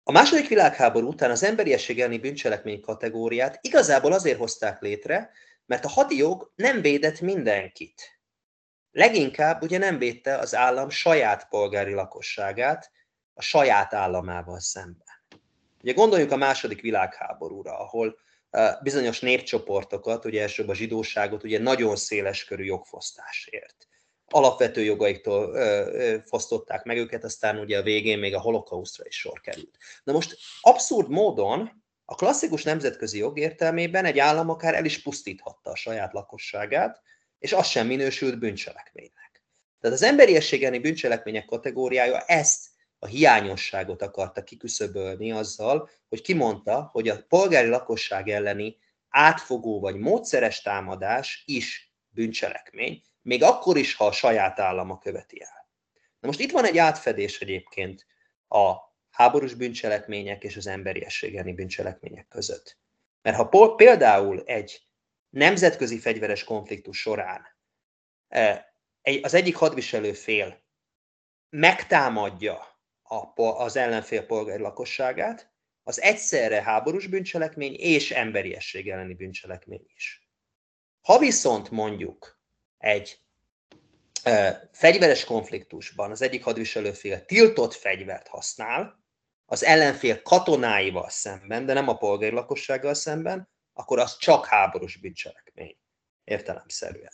[0.09, 5.31] a második világháború után az emberiességeni bűncselekmény kategóriát igazából azért hozták létre,
[5.65, 8.19] mert a hadijog nem védett mindenkit.
[8.91, 12.91] Leginkább ugye nem védte az állam saját polgári lakosságát
[13.33, 15.07] a saját államával szemben.
[15.81, 18.17] Ugye gondoljuk a második világháborúra, ahol
[18.81, 23.87] bizonyos népcsoportokat, ugye elsőbb a zsidóságot, ugye nagyon széles körű jogfosztásért.
[24.29, 29.19] Alapvető jogaiktól ö, ö, fosztották meg őket, aztán ugye a végén még a holokausztra is
[29.19, 29.77] sor került.
[30.03, 35.69] Na most abszurd módon a klasszikus nemzetközi jog értelmében egy állam akár el is pusztíthatta
[35.69, 37.01] a saját lakosságát,
[37.39, 39.43] és az sem minősült bűncselekménynek.
[39.79, 42.65] Tehát az emberiességeni bűncselekmények kategóriája ezt
[42.99, 48.77] a hiányosságot akarta kiküszöbölni azzal, hogy kimondta, hogy a polgári lakosság elleni
[49.09, 55.69] átfogó vagy módszeres támadás is bűncselekmény, még akkor is, ha a saját állama követi el.
[56.19, 58.05] Na most itt van egy átfedés egyébként
[58.47, 58.75] a
[59.09, 62.77] háborús bűncselekmények és az emberiességeni bűncselekmények között.
[63.21, 64.81] Mert ha például egy
[65.29, 67.47] nemzetközi fegyveres konfliktus során
[68.27, 68.73] e,
[69.21, 70.63] az egyik hadviselő fél
[71.49, 72.81] megtámadja
[73.35, 75.51] az ellenfél polgári lakosságát,
[75.83, 80.29] az egyszerre háborús bűncselekmény és emberiesség elleni bűncselekmény is.
[81.01, 82.36] Ha viszont mondjuk
[82.77, 83.21] egy
[84.71, 89.05] fegyveres konfliktusban az egyik hadviselőfél tiltott fegyvert használ,
[89.45, 95.77] az ellenfél katonáival szemben, de nem a polgári lakossággal szemben, akkor az csak háborús bűncselekmény.
[96.23, 97.11] Értelemszerűen.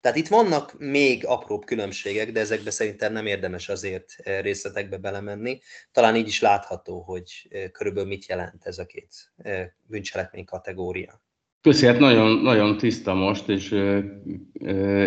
[0.00, 5.60] Tehát itt vannak még apróbb különbségek, de ezekbe szerintem nem érdemes azért részletekbe belemenni.
[5.92, 9.32] Talán így is látható, hogy körülbelül mit jelent ez a két
[9.82, 11.22] bűncselekmény kategória.
[11.60, 13.70] Köszi, hát nagyon, nagyon tiszta most, és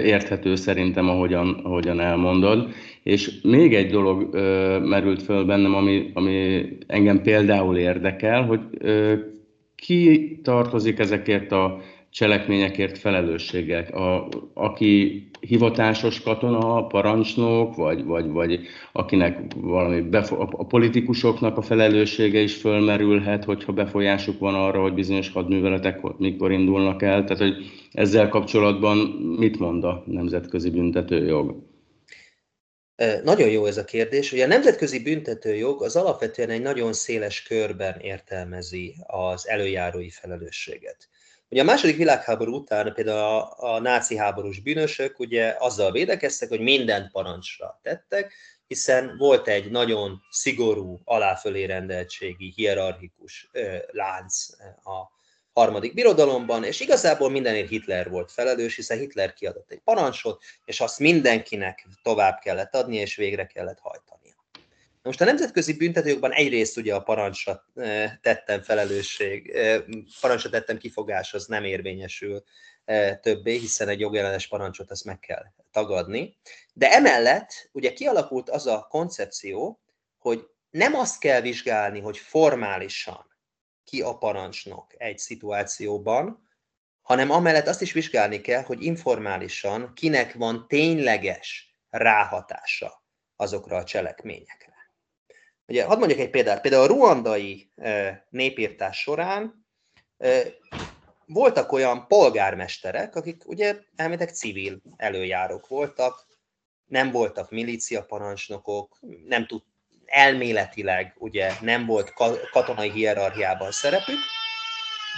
[0.04, 2.70] érthető szerintem, ahogyan, ahogyan elmondod.
[3.04, 4.36] És még egy dolog
[4.84, 8.60] merült föl bennem, ami, ami engem például érdekel, hogy
[9.76, 13.84] ki tartozik ezekért a cselekményekért felelősséggel?
[13.84, 18.60] A, aki hivatásos katona, parancsnok, vagy, vagy, vagy
[18.92, 25.30] akinek valami befo- a politikusoknak a felelőssége is fölmerülhet, hogyha befolyásuk van arra, hogy bizonyos
[25.30, 27.24] hadműveletek mikor indulnak el.
[27.24, 27.56] Tehát, hogy
[27.92, 28.98] ezzel kapcsolatban
[29.38, 31.70] mit mond a nemzetközi büntetőjog?
[33.24, 34.32] Nagyon jó ez a kérdés.
[34.32, 41.10] Ugye a nemzetközi büntetőjog az alapvetően egy nagyon széles körben értelmezi az előjárói felelősséget.
[41.52, 46.60] Ugye a második világháború után például a, a náci háborús bűnösök ugye azzal védekeztek, hogy
[46.60, 48.34] mindent parancsra tettek,
[48.68, 54.48] hiszen volt egy nagyon szigorú aláfölé rendeltségi, hierarchikus ö, lánc
[54.84, 55.12] a
[55.54, 61.00] harmadik birodalomban, és igazából mindenért Hitler volt felelős, hiszen Hitler kiadott egy parancsot, és azt
[61.00, 64.11] mindenkinek tovább kellett adni, és végre kellett hajtania.
[65.04, 69.82] Most a nemzetközi büntetőjogban egyrészt ugye a parancsra eh, tettem felelősség, eh,
[70.22, 72.44] parancsra tettem kifogás az nem érvényesül
[72.86, 76.38] eh, többé, hiszen egy jogellenes parancsot ezt meg kell tagadni.
[76.74, 79.82] De emellett ugye kialakult az a koncepció,
[80.18, 83.26] hogy nem azt kell vizsgálni, hogy formálisan
[83.84, 86.50] ki a parancsnok egy szituációban,
[87.02, 93.04] hanem amellett azt is vizsgálni kell, hogy informálisan kinek van tényleges ráhatása
[93.36, 94.71] azokra a cselekményekre.
[95.72, 96.62] Ugye, hadd mondjak egy példát.
[96.62, 97.72] Például a ruandai
[98.30, 99.66] népírtás során
[101.26, 106.28] voltak olyan polgármesterek, akik ugye elméletek civil előjárók voltak,
[106.86, 109.62] nem voltak milícia parancsnokok, nem tud,
[110.06, 112.14] elméletileg ugye nem volt
[112.52, 114.20] katonai hierarchiában szerepük,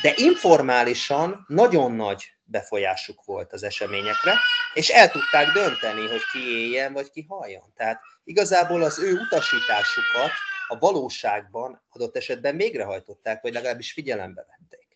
[0.02, 4.40] de informálisan nagyon nagy befolyásuk volt az eseményekre,
[4.74, 7.74] és el tudták dönteni, hogy ki éljen, vagy ki haljon.
[7.76, 10.32] Tehát igazából az ő utasításukat
[10.68, 14.88] a valóságban adott esetben végrehajtották, vagy legalábbis figyelembe vették.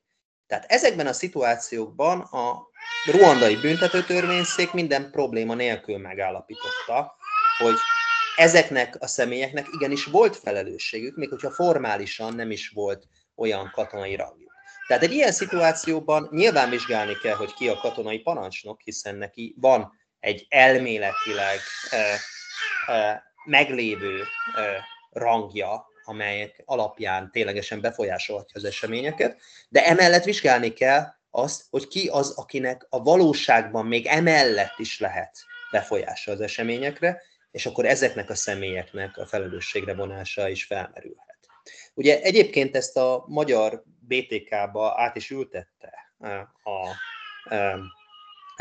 [0.47, 2.67] Tehát ezekben a szituációkban a
[3.11, 7.15] ruandai büntetőtörvényszék minden probléma nélkül megállapította,
[7.57, 7.75] hogy
[8.35, 14.46] ezeknek a személyeknek igenis volt felelősségük, még hogyha formálisan nem is volt olyan katonai rangjuk.
[14.87, 19.91] Tehát egy ilyen szituációban nyilván vizsgálni kell, hogy ki a katonai parancsnok, hiszen neki van
[20.19, 21.59] egy elméletileg
[21.89, 22.19] eh,
[22.87, 24.21] eh, meglévő
[24.55, 24.75] eh,
[25.11, 32.31] rangja, amelyek alapján ténylegesen befolyásolhatja az eseményeket, de emellett vizsgálni kell azt, hogy ki az,
[32.31, 35.37] akinek a valóságban még emellett is lehet
[35.71, 37.21] befolyása az eseményekre,
[37.51, 41.26] és akkor ezeknek a személyeknek a felelősségre vonása is felmerülhet.
[41.97, 45.93] Ugye egyébként ezt a magyar BTK-ba át is ültette
[46.63, 46.89] a,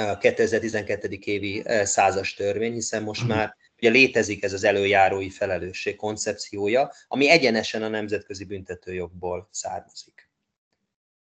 [0.03, 1.19] a 2012.
[1.21, 3.31] évi százas törvény, hiszen most mhm.
[3.31, 10.31] már ugye létezik ez az előjárói felelősség koncepciója, ami egyenesen a nemzetközi büntetőjogból származik.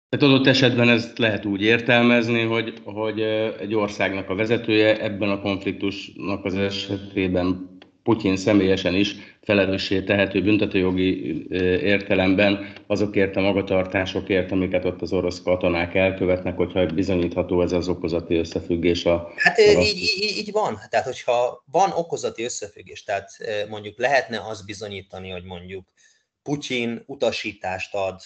[0.09, 3.22] Tehát adott esetben ezt lehet úgy értelmezni, hogy, hogy
[3.59, 11.45] egy országnak a vezetője ebben a konfliktusnak az esetében Putyin személyesen is felelőssé tehető büntetőjogi
[11.84, 18.36] értelemben azokért a magatartásokért, amiket ott az orosz katonák elkövetnek, hogyha bizonyítható ez az okozati
[18.36, 19.32] összefüggés a...
[19.36, 19.60] Hát.
[19.60, 20.80] Így, így, így van.
[20.89, 23.30] Tehát, hogyha van okozati összefüggés, tehát
[23.70, 25.88] mondjuk lehetne az bizonyítani, hogy mondjuk
[26.43, 28.20] Putyin utasítást ad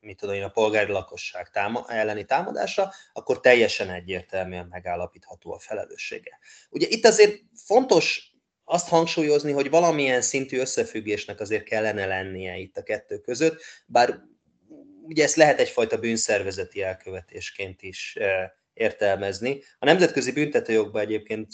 [0.00, 6.38] mit tudom én, a polgári lakosság táma, elleni támadásra, akkor teljesen egyértelműen megállapítható a felelőssége.
[6.70, 8.35] Ugye itt azért fontos
[8.68, 14.20] azt hangsúlyozni, hogy valamilyen szintű összefüggésnek azért kellene lennie itt a kettő között, bár
[15.02, 18.16] ugye ezt lehet egyfajta bűnszervezeti elkövetésként is
[18.74, 19.62] értelmezni.
[19.78, 21.48] A nemzetközi büntetőjogban egyébként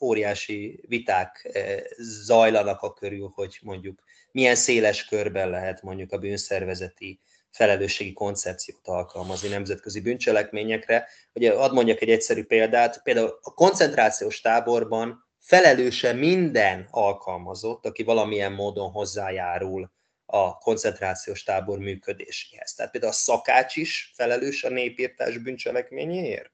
[0.00, 1.60] óriási viták
[1.98, 7.20] zajlanak a körül, hogy mondjuk milyen széles körben lehet mondjuk a bűnszervezeti
[7.50, 11.08] felelősségi koncepciót alkalmazni nemzetközi bűncselekményekre.
[11.32, 18.52] Ugye ad mondjak egy egyszerű példát, például a koncentrációs táborban felelőse minden alkalmazott, aki valamilyen
[18.52, 19.92] módon hozzájárul
[20.26, 22.74] a koncentrációs tábor működéséhez.
[22.74, 26.52] Tehát például a szakács is felelős a népírtás bűncselekményéért?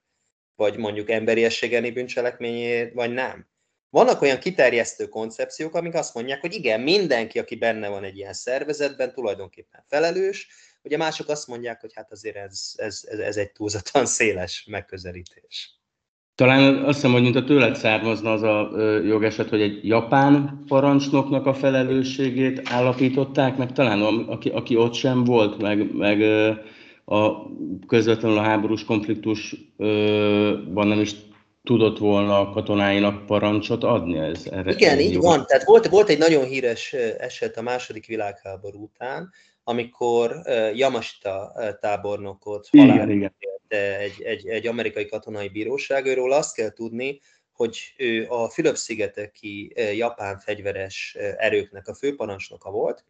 [0.55, 3.49] Vagy mondjuk emberiességeni bűncselekményéért, vagy nem?
[3.91, 8.33] Vannak olyan kiterjesztő koncepciók, amik azt mondják, hogy igen, mindenki, aki benne van egy ilyen
[8.33, 10.49] szervezetben, tulajdonképpen felelős,
[10.83, 15.80] Ugye mások azt mondják, hogy hát azért ez, ez, ez, ez egy túlzatlan széles megközelítés.
[16.41, 18.71] Talán azt hiszem, hogy mint a tőled származna az a
[19.07, 25.63] jogeset, hogy egy japán parancsnoknak a felelősségét állapították, meg talán aki, aki ott sem volt,
[25.63, 26.23] meg, meg
[27.05, 27.33] a
[27.87, 31.15] közvetlenül a háborús konfliktusban nem is
[31.65, 34.19] tudott volna a katonáinak parancsot adni?
[34.19, 35.29] Ez, erre Igen, így jogos.
[35.29, 35.47] van.
[35.47, 39.31] Tehát volt, volt egy nagyon híres eset a második világháború után,
[39.65, 40.41] amikor
[40.75, 43.31] Yamashita tábornokot halálba
[43.75, 46.07] egy, egy, egy amerikai katonai bíróság.
[46.07, 47.21] Őről azt kell tudni,
[47.53, 53.05] hogy ő a Fülöp-szigeteki japán fegyveres erőknek a főparancsnoka volt,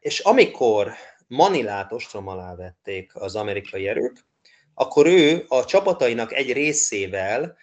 [0.00, 0.92] és amikor
[1.26, 4.26] Manilát ostrom alá vették az amerikai erők,
[4.74, 7.56] akkor ő a csapatainak egy részével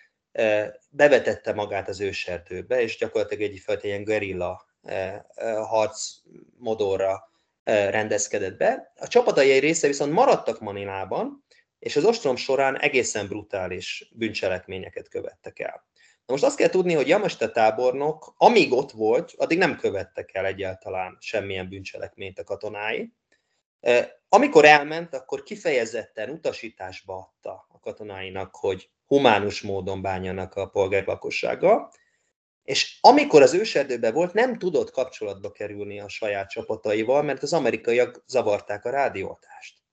[0.90, 4.66] bevetette magát az őserdőbe, és gyakorlatilag egyfajta ilyen gerilla
[5.62, 7.30] harcmodorra
[7.64, 8.94] rendezkedett be.
[8.96, 11.45] A csapatai egy része viszont maradtak Manilában,
[11.80, 15.86] és az ostrom során egészen brutális bűncselekményeket követtek el.
[16.26, 20.46] Na most azt kell tudni, hogy Jamasta tábornok, amíg ott volt, addig nem követtek el
[20.46, 23.14] egyáltalán semmilyen bűncselekményt a katonái.
[24.30, 31.92] Amikor elment, akkor kifejezetten utasításba adta a katonáinak, hogy humánus módon bánjanak a polgárlakossággal,
[32.64, 38.24] és amikor az őserdőben volt, nem tudott kapcsolatba kerülni a saját csapataival, mert az amerikaiak
[38.28, 39.85] zavarták a rádiótást.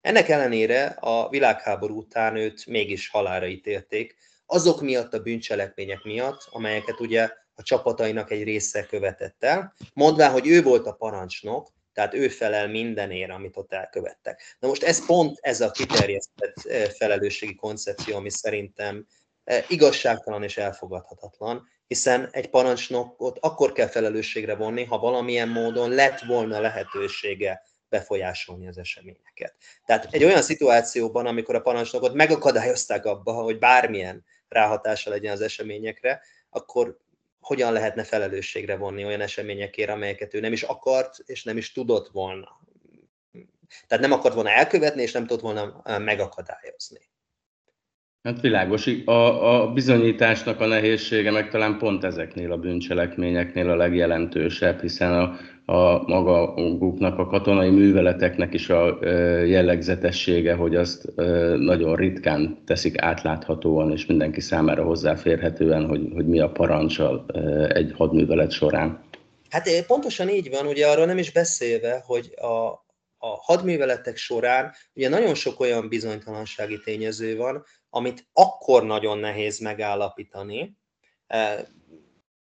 [0.00, 7.00] Ennek ellenére a világháború után őt mégis halára ítélték, azok miatt a bűncselekmények miatt, amelyeket
[7.00, 12.28] ugye a csapatainak egy része követett el, mondván, hogy ő volt a parancsnok, tehát ő
[12.28, 14.56] felel mindenért, amit ott elkövettek.
[14.58, 19.06] Na most ez pont ez a kiterjesztett eh, felelősségi koncepció, ami szerintem
[19.44, 26.20] eh, igazságtalan és elfogadhatatlan, hiszen egy parancsnokot akkor kell felelősségre vonni, ha valamilyen módon lett
[26.20, 29.54] volna lehetősége befolyásolni az eseményeket.
[29.84, 36.20] Tehát egy olyan szituációban, amikor a parancsnokot megakadályozták abba, hogy bármilyen ráhatása legyen az eseményekre,
[36.50, 36.98] akkor
[37.40, 42.08] hogyan lehetne felelősségre vonni olyan eseményekért, amelyeket ő nem is akart, és nem is tudott
[42.08, 42.60] volna.
[43.86, 47.10] Tehát nem akart volna elkövetni, és nem tudott volna megakadályozni.
[48.22, 48.86] Hát világos.
[49.04, 55.38] A, a bizonyításnak a nehézsége meg talán pont ezeknél a bűncselekményeknél a legjelentősebb, hiszen a,
[55.70, 58.98] a maguknak, a katonai műveleteknek is a
[59.44, 61.12] jellegzetessége, hogy azt
[61.56, 67.26] nagyon ritkán teszik átláthatóan és mindenki számára hozzáférhetően, hogy, hogy mi a parancsal
[67.68, 69.04] egy hadművelet során.
[69.50, 72.68] Hát pontosan így van, ugye arról nem is beszélve, hogy a,
[73.18, 80.76] a hadműveletek során ugye nagyon sok olyan bizonytalansági tényező van, amit akkor nagyon nehéz megállapítani,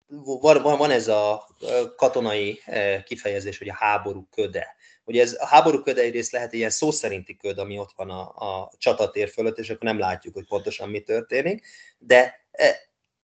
[0.07, 1.47] van, van ez a
[1.95, 2.61] katonai
[3.03, 4.75] kifejezés, hogy a háború köde.
[5.03, 8.21] Ugye ez a háború köde egyrészt lehet ilyen szó szerinti köd, ami ott van a,
[8.21, 11.65] a csatatér fölött, és akkor nem látjuk, hogy pontosan mi történik,
[11.97, 12.45] de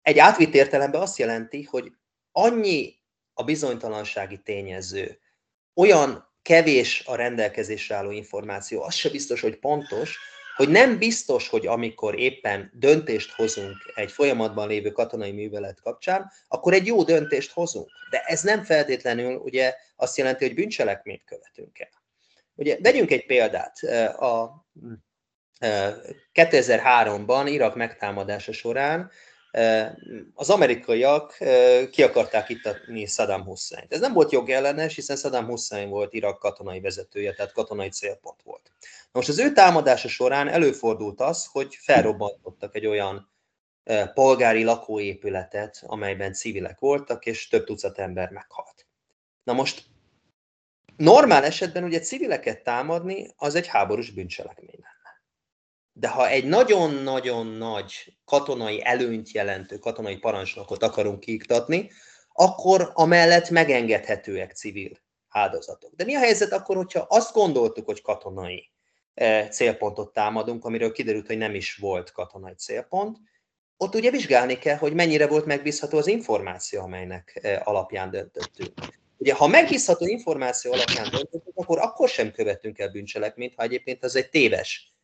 [0.03, 1.93] egy átvitt értelemben azt jelenti, hogy
[2.33, 2.95] annyi
[3.35, 5.19] a bizonytalansági tényező,
[5.75, 10.19] olyan kevés a rendelkezésre álló információ, az se biztos, hogy pontos,
[10.61, 16.73] hogy nem biztos, hogy amikor éppen döntést hozunk egy folyamatban lévő katonai művelet kapcsán, akkor
[16.73, 17.91] egy jó döntést hozunk.
[18.11, 21.89] De ez nem feltétlenül ugye azt jelenti, hogy bűncselekményt követünk el.
[22.55, 23.83] Ugye, vegyünk egy példát.
[24.19, 24.67] A
[26.35, 29.11] 2003-ban Irak megtámadása során
[30.35, 31.39] az amerikaiak
[31.91, 36.81] ki akarták ittatni Saddam hussein Ez nem volt jogellenes, hiszen Saddam Hussein volt Irak katonai
[36.81, 38.73] vezetője, tehát katonai célpont volt.
[39.13, 43.31] Most az ő támadása során előfordult az, hogy felrobbantottak egy olyan
[44.15, 48.87] polgári lakóépületet, amelyben civilek voltak, és több tucat ember meghalt.
[49.43, 49.85] Na most
[50.97, 54.85] normál esetben ugye civileket támadni, az egy háborús bűncselekmény.
[56.01, 61.91] De ha egy nagyon-nagyon nagy katonai előnyt jelentő katonai parancsnokot akarunk kiiktatni,
[62.33, 64.91] akkor amellett megengedhetőek civil
[65.29, 65.95] áldozatok.
[65.95, 68.71] De mi a helyzet akkor, hogyha azt gondoltuk, hogy katonai
[69.15, 73.19] e, célpontot támadunk, amiről kiderült, hogy nem is volt katonai célpont,
[73.77, 78.73] ott ugye vizsgálni kell, hogy mennyire volt megbízható az információ, amelynek e, alapján döntöttünk.
[79.17, 84.17] Ugye, ha megbízható információ alapján döntöttünk, akkor akkor sem követünk el bűncselekményt, ha egyébként az
[84.17, 84.95] egy téves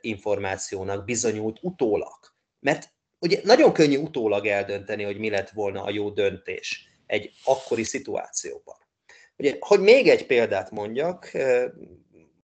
[0.00, 2.18] információnak bizonyult utólag.
[2.60, 7.84] Mert ugye nagyon könnyű utólag eldönteni, hogy mi lett volna a jó döntés egy akkori
[7.84, 8.76] szituációban.
[9.36, 11.30] Ugye, hogy még egy példát mondjak,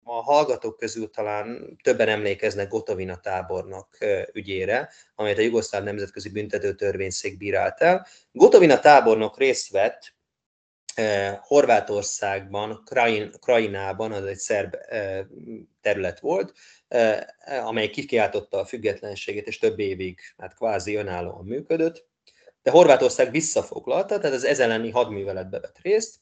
[0.08, 3.88] a hallgatók közül talán többen emlékeznek Gotovina tábornok
[4.32, 8.06] ügyére, amelyet a Jugoszláv Nemzetközi Büntető Törvényszék bírált el.
[8.32, 10.14] Gotovina tábornok részt vett
[11.40, 12.82] Horvátországban,
[13.40, 14.76] Krajinában, az egy szerb
[15.80, 16.52] terület volt,
[17.64, 22.06] amely kikiáltotta a függetlenségét, és több évig hát kvázi önállóan működött.
[22.62, 26.20] De Horvátország visszafoglalta, tehát az ez elleni hadműveletbe vett részt.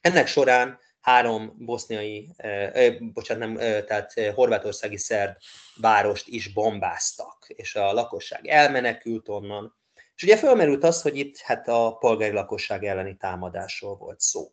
[0.00, 5.36] Ennek során három boszniai, eh, bocsánat, nem, eh, tehát horvátországi szerb
[5.76, 9.76] várost is bombáztak, és a lakosság elmenekült onnan.
[10.14, 14.52] És ugye felmerült az, hogy itt hát a polgári lakosság elleni támadásról volt szó.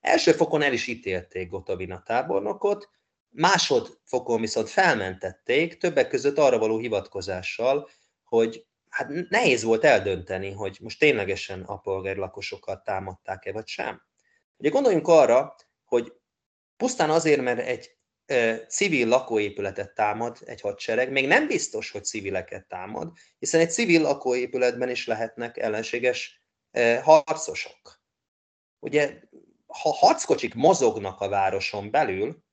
[0.00, 2.88] Első fokon el is ítélték Gotovina tábornokot,
[3.32, 7.88] Másodfokon viszont felmentették, többek között arra való hivatkozással,
[8.24, 14.02] hogy hát nehéz volt eldönteni, hogy most ténylegesen a polgári lakosokat támadták-e, vagy sem.
[14.56, 15.54] Ugye gondoljunk arra,
[15.84, 16.12] hogy
[16.76, 22.68] pusztán azért, mert egy e, civil lakóépületet támad egy hadsereg, még nem biztos, hogy civileket
[22.68, 26.42] támad, hiszen egy civil lakóépületben is lehetnek ellenséges
[27.02, 28.00] harcosok.
[28.78, 29.20] Ugye,
[29.66, 32.44] ha harckocsik mozognak a városon belül,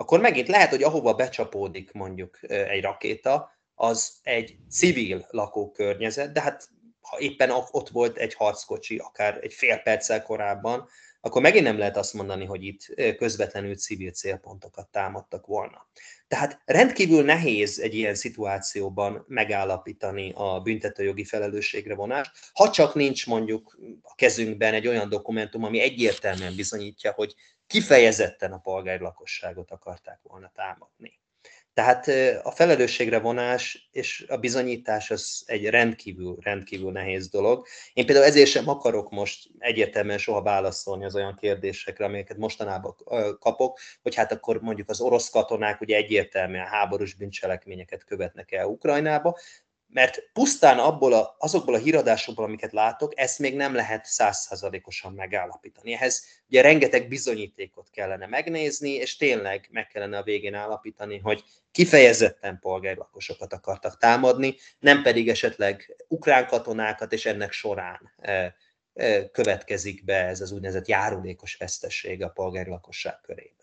[0.00, 6.68] akkor megint lehet, hogy ahova becsapódik mondjuk egy rakéta, az egy civil lakókörnyezet, de hát
[7.00, 10.88] ha éppen ott volt egy harckocsi, akár egy fél perccel korábban,
[11.20, 15.86] akkor megint nem lehet azt mondani, hogy itt közvetlenül civil célpontokat támadtak volna.
[16.28, 23.78] Tehát rendkívül nehéz egy ilyen szituációban megállapítani a büntetőjogi felelősségre vonást, ha csak nincs mondjuk
[24.02, 27.34] a kezünkben egy olyan dokumentum, ami egyértelműen bizonyítja, hogy
[27.70, 31.20] kifejezetten a polgári lakosságot akarták volna támadni.
[31.74, 32.08] Tehát
[32.44, 37.66] a felelősségre vonás és a bizonyítás az egy rendkívül, rendkívül nehéz dolog.
[37.92, 42.94] Én például ezért sem akarok most egyértelműen soha válaszolni az olyan kérdésekre, amelyeket mostanában
[43.38, 49.38] kapok, hogy hát akkor mondjuk az orosz katonák ugye egyértelműen háborús bűncselekményeket követnek el Ukrajnába.
[49.92, 55.92] Mert pusztán abból a, azokból a híradásokból, amiket látok, ezt még nem lehet százszázalékosan megállapítani.
[55.92, 62.58] Ehhez ugye rengeteg bizonyítékot kellene megnézni, és tényleg meg kellene a végén állapítani, hogy kifejezetten
[62.58, 68.54] polgárlakosokat akartak támadni, nem pedig esetleg ukrán katonákat, és ennek során e,
[68.94, 73.58] e, következik be ez az úgynevezett járulékos vesztesség a polgári lakosság körében.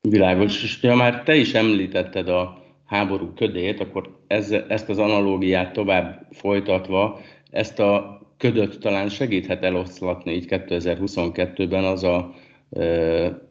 [0.00, 5.72] Világos, és ha már te is említetted a háború ködét, akkor ez, ezt az analógiát
[5.72, 7.20] tovább folytatva,
[7.50, 12.34] ezt a ködöt talán segíthet eloszlatni így 2022-ben az a
[12.70, 13.44] e,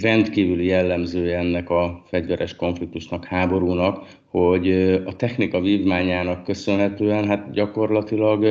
[0.00, 4.70] rendkívüli jellemzője ennek a fegyveres konfliktusnak, háborúnak, hogy
[5.04, 8.44] a technika vívmányának köszönhetően hát gyakorlatilag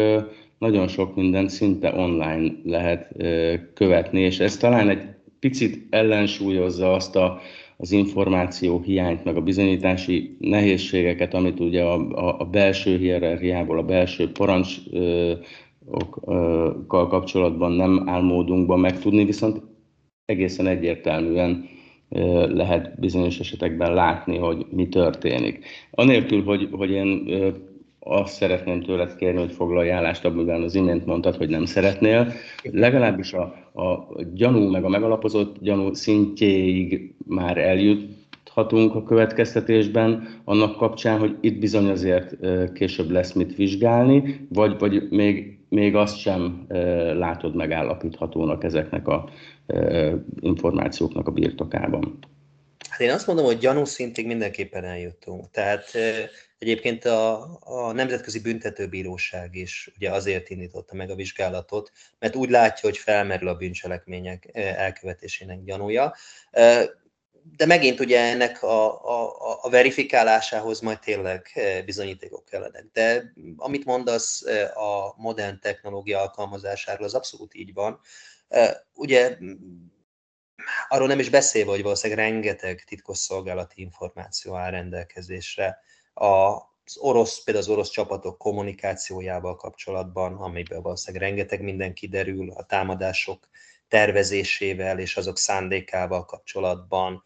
[0.58, 3.16] nagyon sok mindent szinte online lehet
[3.74, 5.02] követni, és ez talán egy
[5.40, 7.40] picit ellensúlyozza azt a
[7.78, 13.84] az információ hiányt, meg a bizonyítási nehézségeket, amit ugye a, a, a belső hierarchiából, a
[13.84, 15.48] belső parancsokkal
[17.08, 19.62] kapcsolatban nem áll módunkban megtudni, viszont
[20.26, 21.66] egészen egyértelműen
[22.48, 25.66] lehet bizonyos esetekben látni, hogy mi történik.
[25.92, 27.28] Anélkül, hogy, hogy én
[28.08, 32.32] azt szeretném tőled kérni, hogy foglalj állást amiben az imént mondtad, hogy nem szeretnél.
[32.72, 33.42] Legalábbis a,
[33.82, 41.60] a gyanú meg a megalapozott gyanú szintjéig már eljuthatunk a következtetésben, annak kapcsán, hogy itt
[41.60, 42.38] bizony azért
[42.74, 46.66] később lesz mit vizsgálni, vagy, vagy még, még azt sem
[47.18, 49.30] látod megállapíthatónak ezeknek a
[50.40, 52.18] információknak a birtokában.
[52.90, 55.52] Hát én azt mondom, hogy gyanú szintig mindenképpen eljutunk.
[55.52, 55.92] Tehát
[56.58, 62.90] Egyébként a, a Nemzetközi Büntetőbíróság is ugye azért indította meg a vizsgálatot, mert úgy látja,
[62.90, 66.16] hogy felmerül a bűncselekmények elkövetésének gyanúja.
[67.58, 71.48] De megint ugye ennek a, a, a verifikálásához majd tényleg
[71.86, 72.86] bizonyítékok kellenek.
[72.94, 74.44] De amit mondasz
[74.76, 78.00] a modern technológia alkalmazásáról, az abszolút így van.
[78.94, 79.38] Ugye
[80.88, 85.80] arról nem is beszélve, hogy valószínűleg rengeteg titkosszolgálati információ áll rendelkezésre
[86.14, 93.50] az orosz, például az orosz csapatok kommunikációjával kapcsolatban, amiből valószínűleg rengeteg minden kiderül, a támadások
[93.88, 97.24] tervezésével és azok szándékával kapcsolatban.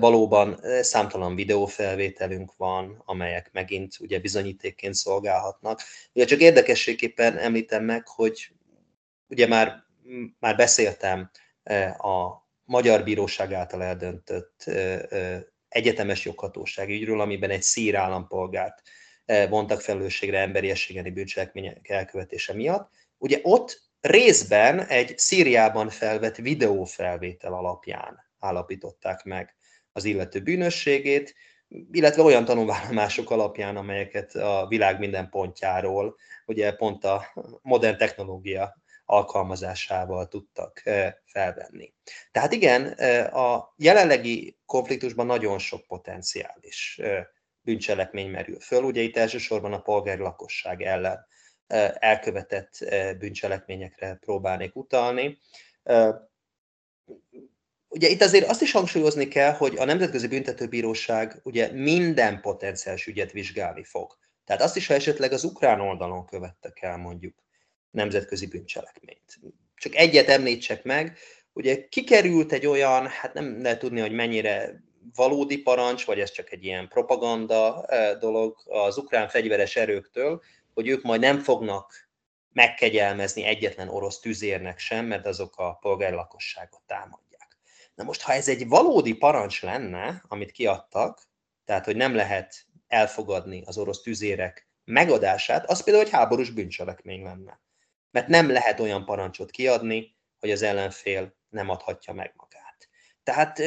[0.00, 5.80] Valóban számtalan videófelvételünk van, amelyek megint ugye bizonyítékként szolgálhatnak.
[6.12, 8.50] Ugye csak érdekességképpen említem meg, hogy
[9.28, 9.84] ugye már,
[10.38, 11.30] már beszéltem
[11.98, 14.64] a Magyar Bíróság által eldöntött
[15.68, 18.82] egyetemes joghatóság ügyről, amiben egy szír állampolgárt
[19.48, 22.90] vontak felelősségre emberiességeni bűncselekmények elkövetése miatt.
[23.18, 29.56] Ugye ott részben egy Szíriában felvett videófelvétel alapján állapították meg
[29.92, 31.34] az illető bűnösségét,
[31.90, 38.76] illetve olyan tanulvállalások alapján, amelyeket a világ minden pontjáról, ugye pont a modern technológia
[39.06, 40.82] alkalmazásával tudtak
[41.24, 41.92] felvenni.
[42.32, 42.86] Tehát igen,
[43.32, 47.00] a jelenlegi konfliktusban nagyon sok potenciális
[47.60, 48.82] bűncselekmény merül föl.
[48.82, 51.26] Ugye itt elsősorban a polgári lakosság ellen
[51.98, 52.78] elkövetett
[53.18, 55.38] bűncselekményekre próbálnék utalni.
[57.88, 63.32] Ugye itt azért azt is hangsúlyozni kell, hogy a Nemzetközi Büntetőbíróság ugye minden potenciális ügyet
[63.32, 64.18] vizsgálni fog.
[64.44, 67.44] Tehát azt is, ha esetleg az ukrán oldalon követtek el mondjuk
[67.96, 69.38] nemzetközi bűncselekményt.
[69.76, 71.18] Csak egyet említsek meg,
[71.52, 74.82] ugye kikerült egy olyan, hát nem lehet tudni, hogy mennyire
[75.14, 80.42] valódi parancs, vagy ez csak egy ilyen propaganda eh, dolog az ukrán fegyveres erőktől,
[80.74, 82.08] hogy ők majd nem fognak
[82.52, 87.58] megkegyelmezni egyetlen orosz tüzérnek sem, mert azok a polgári lakosságot támadják.
[87.94, 91.22] Na most, ha ez egy valódi parancs lenne, amit kiadtak,
[91.64, 97.60] tehát, hogy nem lehet elfogadni az orosz tüzérek megadását, az például egy háborús bűncselekmény lenne
[98.16, 102.88] mert nem lehet olyan parancsot kiadni, hogy az ellenfél nem adhatja meg magát.
[103.22, 103.62] Tehát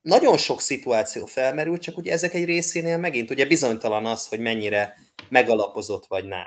[0.00, 4.94] nagyon sok szituáció felmerül, csak ugye ezek egy részénél megint ugye bizonytalan az, hogy mennyire
[5.28, 6.46] megalapozott vagy nem.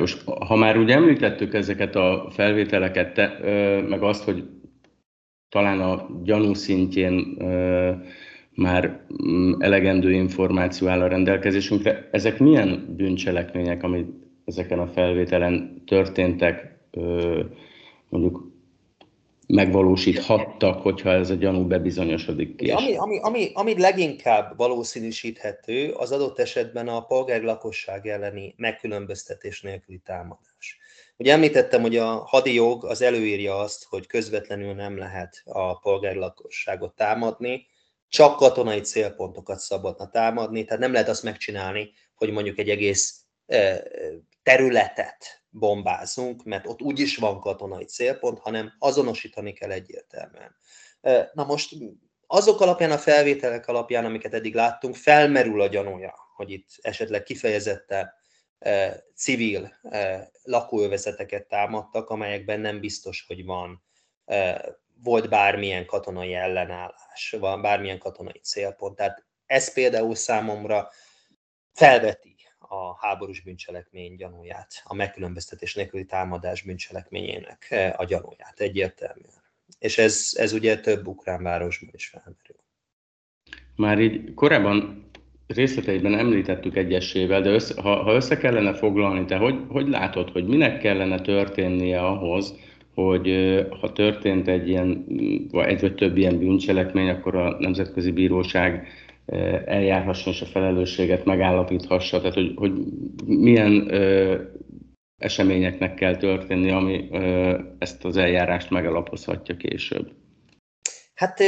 [0.00, 3.38] Most, ha már úgy említettük ezeket a felvételeket, te,
[3.88, 4.44] meg azt, hogy
[5.48, 7.14] talán a gyanú szintjén
[8.54, 16.78] már mm, elegendő információ áll a rendelkezésünkre, ezek milyen bűncselekmények, amit ezeken a felvételen történtek,
[18.08, 18.50] mondjuk
[19.46, 22.70] megvalósíthattak, hogyha ez a gyanú bebizonyosodik ki.
[22.70, 29.98] Ami, ami, ami, ami leginkább valószínűsíthető, az adott esetben a polgári lakosság elleni megkülönböztetés nélküli
[29.98, 30.78] támadás.
[31.16, 36.18] Ugye említettem, hogy a hadi jog az előírja azt, hogy közvetlenül nem lehet a polgári
[36.18, 37.66] lakosságot támadni,
[38.08, 43.20] csak katonai célpontokat szabadna támadni, tehát nem lehet azt megcsinálni, hogy mondjuk egy egész
[44.42, 50.56] területet bombázunk, mert ott úgyis van katonai célpont, hanem azonosítani kell egyértelműen.
[51.32, 51.74] Na most
[52.26, 58.12] azok alapján, a felvételek alapján, amiket eddig láttunk, felmerül a gyanúja, hogy itt esetleg kifejezetten
[59.14, 59.78] civil
[60.42, 63.84] lakóövezeteket támadtak, amelyekben nem biztos, hogy van
[65.02, 68.96] volt bármilyen katonai ellenállás, van bármilyen katonai célpont.
[68.96, 70.90] Tehát ez például számomra
[71.72, 72.31] felveti
[72.72, 79.42] a háborús bűncselekmény gyanúját, a megkülönböztetés nélküli támadás bűncselekményének a gyanúját egyértelműen.
[79.78, 82.56] És ez, ez ugye több ukrán városban is felmerül.
[83.76, 85.06] Már így korábban
[85.46, 90.46] részleteiben említettük egyesével, de össze, ha, ha össze kellene foglalni, te hogy, hogy látod, hogy
[90.46, 92.54] minek kellene történnie ahhoz,
[92.94, 93.28] hogy
[93.80, 95.06] ha történt egy ilyen,
[95.50, 98.88] vagy egy vagy több ilyen bűncselekmény, akkor a Nemzetközi Bíróság
[99.64, 102.72] eljárhasson és a felelősséget megállapíthassa, tehát hogy, hogy
[103.26, 104.42] milyen ö,
[105.18, 110.12] eseményeknek kell történni, ami ö, ezt az eljárást megalapozhatja később.
[111.14, 111.40] Hát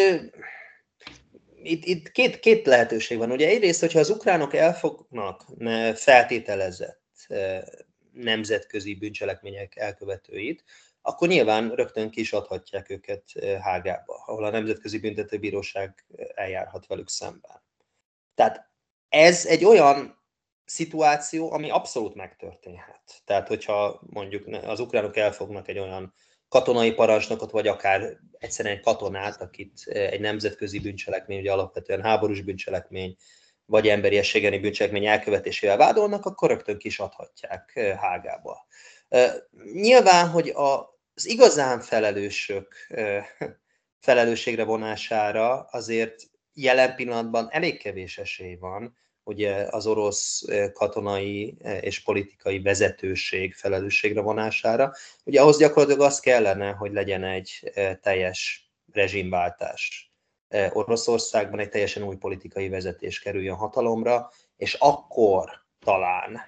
[1.63, 3.31] itt, itt két, két lehetőség van.
[3.31, 5.45] Ugye egyrészt, hogyha az ukránok elfognak
[5.95, 7.03] feltételezett
[8.13, 10.65] nemzetközi bűncselekmények elkövetőit,
[11.03, 13.25] akkor nyilván rögtön ki is adhatják őket
[13.61, 16.05] Hágába, ahol a Nemzetközi Büntetőbíróság
[16.35, 17.63] eljárhat velük szemben.
[18.35, 18.71] Tehát
[19.09, 20.23] ez egy olyan
[20.65, 23.23] szituáció, ami abszolút megtörténhet.
[23.25, 26.15] Tehát, hogyha mondjuk az ukránok elfognak egy olyan
[26.49, 33.17] katonai parancsnokot, vagy akár egyszerűen egy katonát, akit egy nemzetközi bűncselekmény, ugye alapvetően háborús bűncselekmény,
[33.67, 38.67] vagy emberi elleni bűncselekmény elkövetésével vádolnak, akkor rögtön kis adhatják Hágába.
[39.73, 42.75] Nyilván, hogy az igazán felelősök
[44.01, 46.23] felelősségre vonására azért
[46.55, 54.93] jelen pillanatban elég kevés esély van, ugye az orosz katonai és politikai vezetőség felelősségre vonására.
[55.25, 60.13] Ugye ahhoz gyakorlatilag az kellene, hogy legyen egy teljes rezsimváltás
[60.73, 65.51] Oroszországban, egy teljesen új politikai vezetés kerüljön hatalomra, és akkor
[65.85, 66.41] talán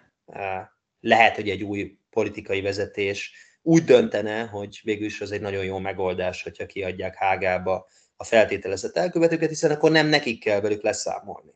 [1.01, 3.33] lehet, hogy egy új politikai vezetés
[3.63, 7.87] úgy döntene, hogy végül is az egy nagyon jó megoldás, hogyha kiadják Hágába
[8.17, 11.55] a feltételezett elkövetőket, hiszen akkor nem nekik kell velük leszámolni.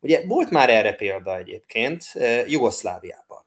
[0.00, 2.04] Ugye volt már erre példa egyébként
[2.46, 3.44] Jugoszláviában.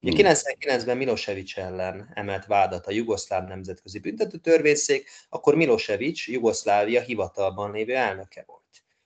[0.00, 0.96] Ugye 99-ben hmm.
[0.96, 8.44] Milosevic ellen emelt vádat a Jugoszláv Nemzetközi Büntető Törvényszék, akkor Milosevic Jugoszlávia hivatalban lévő elnöke
[8.46, 8.62] volt.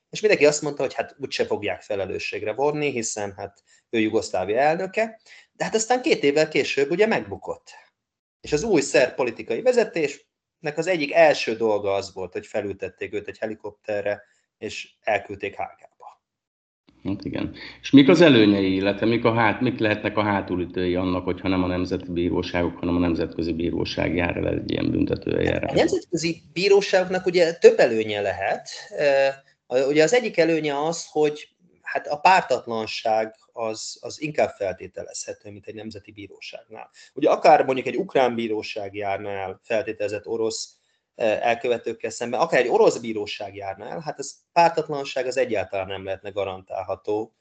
[0.09, 5.19] És mindenki azt mondta, hogy hát úgyse fogják felelősségre vonni, hiszen hát ő Jugoszlávia elnöke,
[5.51, 7.71] de hát aztán két évvel később ugye megbukott.
[8.41, 9.61] És az új szerb politikai
[10.59, 14.21] vezetésnek az egyik első dolga az volt, hogy felültették őt egy helikopterre,
[14.57, 15.87] és elküldték Hágába.
[17.03, 17.55] Hát igen.
[17.81, 21.63] És mik az előnyei, illetve mik, a hát, mik lehetnek a hátulütői annak, hogyha nem
[21.63, 25.71] a nemzeti bíróságok, hanem a nemzetközi bíróság jár el egy ilyen büntetőeljárás?
[25.71, 28.69] A nemzetközi bíróságoknak ugye több előnye lehet.
[29.67, 31.47] Ugye az egyik előnye az, hogy
[31.91, 36.89] hát a pártatlanság az, az inkább feltételezhető, mint egy nemzeti bíróságnál.
[37.13, 40.73] Ugye akár mondjuk egy ukrán bíróság járna el feltételezett orosz
[41.15, 46.29] elkövetőkkel szemben, akár egy orosz bíróság járna el, hát ez pártatlanság az egyáltalán nem lehetne
[46.29, 47.35] garantálható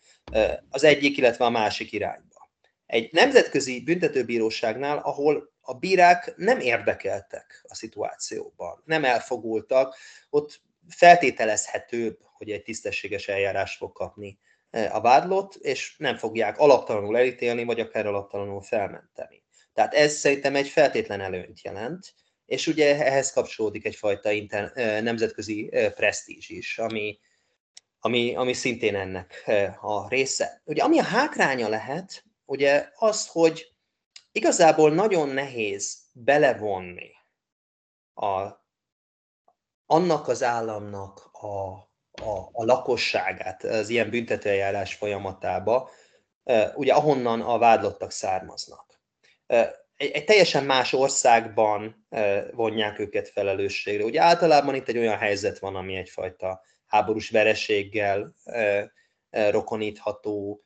[0.70, 2.50] az egyik, illetve a másik irányba.
[2.86, 9.96] Egy nemzetközi büntetőbíróságnál, ahol a bírák nem érdekeltek a szituációban, nem elfogultak,
[10.30, 14.38] ott feltételezhetőbb, hogy egy tisztességes eljárás fog kapni
[14.70, 19.42] a vádlott, és nem fogják alaptalanul elítélni, vagy akár alaptalanul felmenteni.
[19.72, 22.14] Tehát ez szerintem egy feltétlen előnyt jelent,
[22.46, 24.72] és ugye ehhez kapcsolódik egyfajta inter,
[25.02, 27.18] nemzetközi presztízs is, ami,
[28.00, 29.44] ami, ami szintén ennek
[29.80, 30.62] a része.
[30.64, 33.72] Ugye ami a hátránya lehet, ugye az, hogy
[34.32, 37.10] igazából nagyon nehéz belevonni
[38.14, 38.66] a,
[39.90, 41.46] annak az államnak a,
[42.22, 45.90] a, a lakosságát az ilyen büntetőeljárás folyamatába,
[46.74, 49.00] ugye ahonnan a vádlottak származnak
[49.98, 52.06] egy, egy teljesen más országban
[52.52, 54.04] vonják őket felelősségre.
[54.04, 58.34] Ugye általában itt egy olyan helyzet van, ami egyfajta háborús vereséggel
[59.30, 60.64] rokonítható,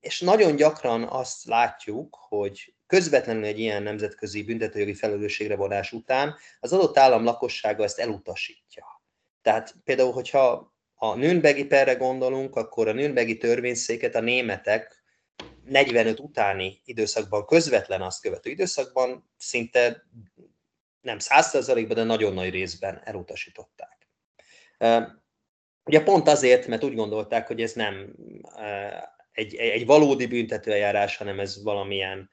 [0.00, 6.72] és nagyon gyakran azt látjuk, hogy közvetlenül egy ilyen nemzetközi büntetőjogi felelősségre vonás után az
[6.72, 9.02] adott állam lakossága ezt elutasítja.
[9.42, 15.02] Tehát például, hogyha a Nürnbergi perre gondolunk, akkor a Nürnbergi törvényszéket a németek
[15.64, 20.06] 45 utáni időszakban, közvetlen azt követő időszakban szinte
[21.00, 24.08] nem 100%-ban, de nagyon nagy részben elutasították.
[25.84, 28.14] Ugye pont azért, mert úgy gondolták, hogy ez nem
[29.32, 32.30] egy, egy valódi büntetőeljárás, hanem ez valamilyen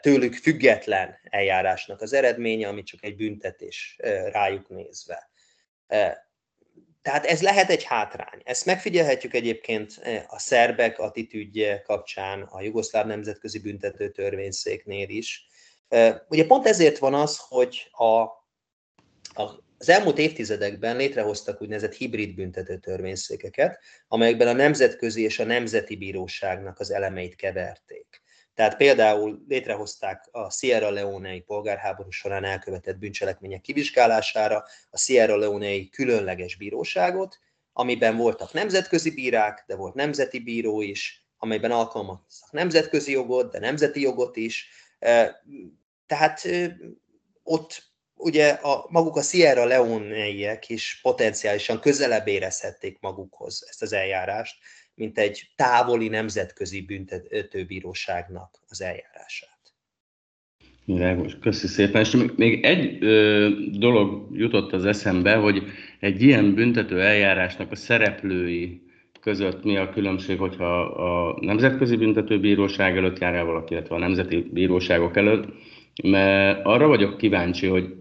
[0.00, 3.96] tőlük független eljárásnak az eredménye, ami csak egy büntetés
[4.32, 5.30] rájuk nézve.
[7.02, 8.40] Tehát ez lehet egy hátrány.
[8.44, 15.46] Ezt megfigyelhetjük egyébként a szerbek attitűdje kapcsán, a Jugoszláv Nemzetközi Büntető Törvényszéknél is.
[16.28, 18.20] Ugye pont ezért van az, hogy a,
[19.42, 25.96] a az elmúlt évtizedekben létrehoztak úgynevezett hibrid büntető törvényszékeket, amelyekben a nemzetközi és a nemzeti
[25.96, 28.22] bíróságnak az elemeit keverték.
[28.54, 36.56] Tehát például létrehozták a Sierra Leone-i polgárháború során elkövetett bűncselekmények kivizsgálására a Sierra Leone-i különleges
[36.56, 37.38] bíróságot,
[37.72, 44.00] amiben voltak nemzetközi bírák, de volt nemzeti bíró is, amelyben alkalmaztak nemzetközi jogot, de nemzeti
[44.00, 44.68] jogot is.
[46.06, 46.48] Tehát
[47.42, 54.56] ott ugye a, maguk a Sierra Leone-iek is potenciálisan közelebb érezhették magukhoz ezt az eljárást,
[54.94, 59.52] mint egy távoli nemzetközi büntetőbíróságnak az eljárását.
[60.84, 62.00] Világos, köszi szépen.
[62.00, 65.62] És még egy ö, dolog jutott az eszembe, hogy
[66.00, 68.82] egy ilyen büntető eljárásnak a szereplői
[69.20, 74.48] között mi a különbség, hogyha a Nemzetközi Büntetőbíróság előtt jár el valaki, illetve a Nemzeti
[74.52, 75.46] Bíróságok előtt,
[76.02, 77.94] mert arra vagyok kíváncsi, hogy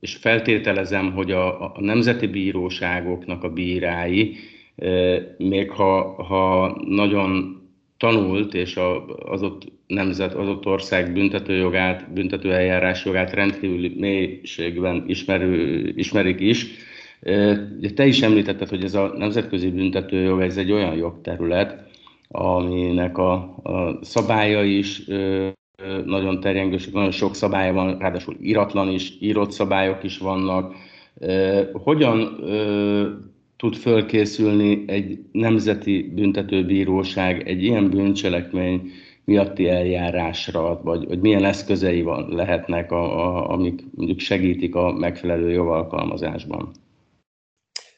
[0.00, 4.36] és feltételezem, hogy a, a nemzeti bíróságoknak a bírái,
[5.36, 7.60] még ha, ha nagyon
[7.96, 8.80] tanult, és
[9.24, 16.66] az ott nemzet, az ott ország büntetőjogát, büntetőeljárás jogát rendkívüli mélységben ismerő, ismerik is.
[17.94, 21.84] Te is említetted, hogy ez a nemzetközi büntetőjog, ez egy olyan jogterület,
[22.28, 25.02] aminek a, a szabálya is
[26.04, 30.74] nagyon terjengős, nagyon sok szabály van, ráadásul iratlan is, írott szabályok is vannak.
[31.72, 32.40] Hogyan
[33.56, 38.90] tud fölkészülni egy nemzeti büntetőbíróság egy ilyen bűncselekmény
[39.24, 45.50] miatti eljárásra, vagy, vagy milyen eszközei van, lehetnek, a, a, amik mondjuk segítik a megfelelő
[45.50, 46.74] jogalkalmazásban?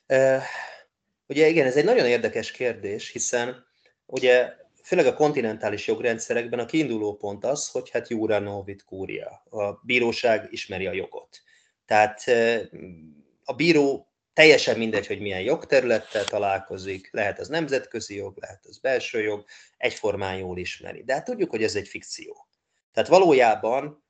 [0.08, 0.42] Uh,
[1.26, 3.64] ugye igen, ez egy nagyon érdekes kérdés, hiszen
[4.06, 4.52] ugye
[4.82, 10.48] főleg a kontinentális jogrendszerekben a kiinduló pont az, hogy hát jura novit kúria, a bíróság
[10.50, 11.42] ismeri a jogot.
[11.86, 12.22] Tehát
[13.44, 14.07] a bíró
[14.38, 19.44] teljesen mindegy, hogy milyen jogterülettel találkozik, lehet az nemzetközi jog, lehet az belső jog,
[19.76, 21.02] egyformán jól ismeri.
[21.02, 22.48] De hát tudjuk, hogy ez egy fikció.
[22.92, 24.04] Tehát valójában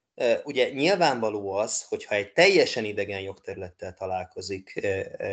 [0.45, 4.89] ugye nyilvánvaló az, hogyha egy teljesen idegen jogterülettel találkozik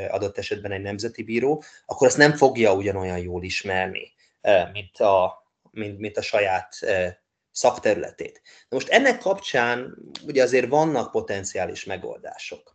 [0.09, 4.13] adott esetben egy nemzeti bíró, akkor azt nem fogja ugyanolyan jól ismerni,
[4.71, 6.75] mint a, mint, mint a saját
[7.51, 8.41] szakterületét.
[8.69, 12.74] De most ennek kapcsán ugye azért vannak potenciális megoldások.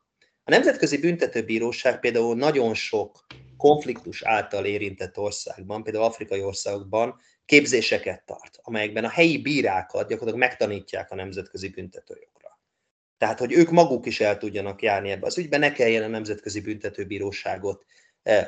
[0.51, 3.27] A Nemzetközi Büntetőbíróság például nagyon sok
[3.57, 11.11] konfliktus által érintett országban, például afrikai országokban képzéseket tart, amelyekben a helyi bírákat gyakorlatilag megtanítják
[11.11, 12.59] a nemzetközi büntetőjogra.
[13.19, 16.61] Tehát, hogy ők maguk is el tudjanak járni ebbe az ügyben, ne kelljen a Nemzetközi
[16.61, 17.85] Büntetőbíróságot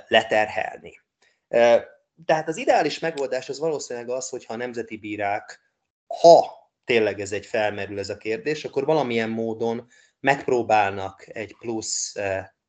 [0.08, 1.00] leterhelni
[2.24, 5.60] tehát az ideális megoldás az valószínűleg az, hogyha a nemzeti bírák,
[6.06, 9.88] ha tényleg ez egy felmerül ez a kérdés, akkor valamilyen módon
[10.22, 12.14] megpróbálnak egy plusz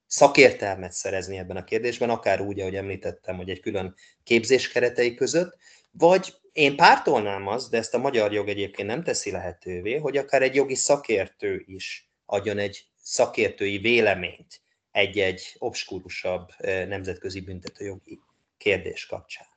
[0.08, 5.58] szakértelmet szerezni ebben a kérdésben, akár úgy, ahogy említettem, hogy egy külön képzés keretei között,
[5.91, 10.41] vagy én pártolnám azt, de ezt a magyar jog egyébként nem teszi lehetővé, hogy akár
[10.41, 18.20] egy jogi szakértő is adjon egy szakértői véleményt egy-egy obskurusabb eh, nemzetközi büntetőjogi
[18.58, 19.53] kérdés kapcsán.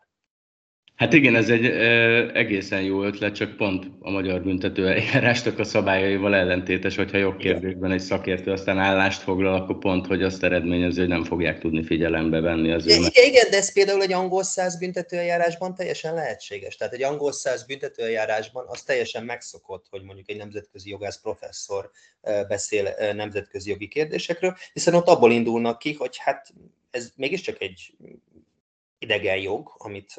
[0.96, 1.90] Hát igen, ez egy e,
[2.32, 8.00] egészen jó ötlet, csak pont a magyar büntető eljárástok a szabályaival ellentétes, hogyha jogkérdésben egy
[8.00, 12.72] szakértő aztán állást foglal, akkor pont, hogy azt eredményező, hogy nem fogják tudni figyelembe venni
[12.72, 12.90] az ő.
[12.90, 16.76] Igen, igen, de ez például egy angol száz büntetőeljárásban teljesen lehetséges.
[16.76, 21.90] Tehát egy angol száz büntetőeljárásban az teljesen megszokott, hogy mondjuk egy nemzetközi jogász professzor
[22.48, 26.52] beszél nemzetközi jogi kérdésekről, hiszen ott abból indulnak ki, hogy hát
[26.90, 27.92] ez mégiscsak egy
[28.98, 30.12] idegen jog, amit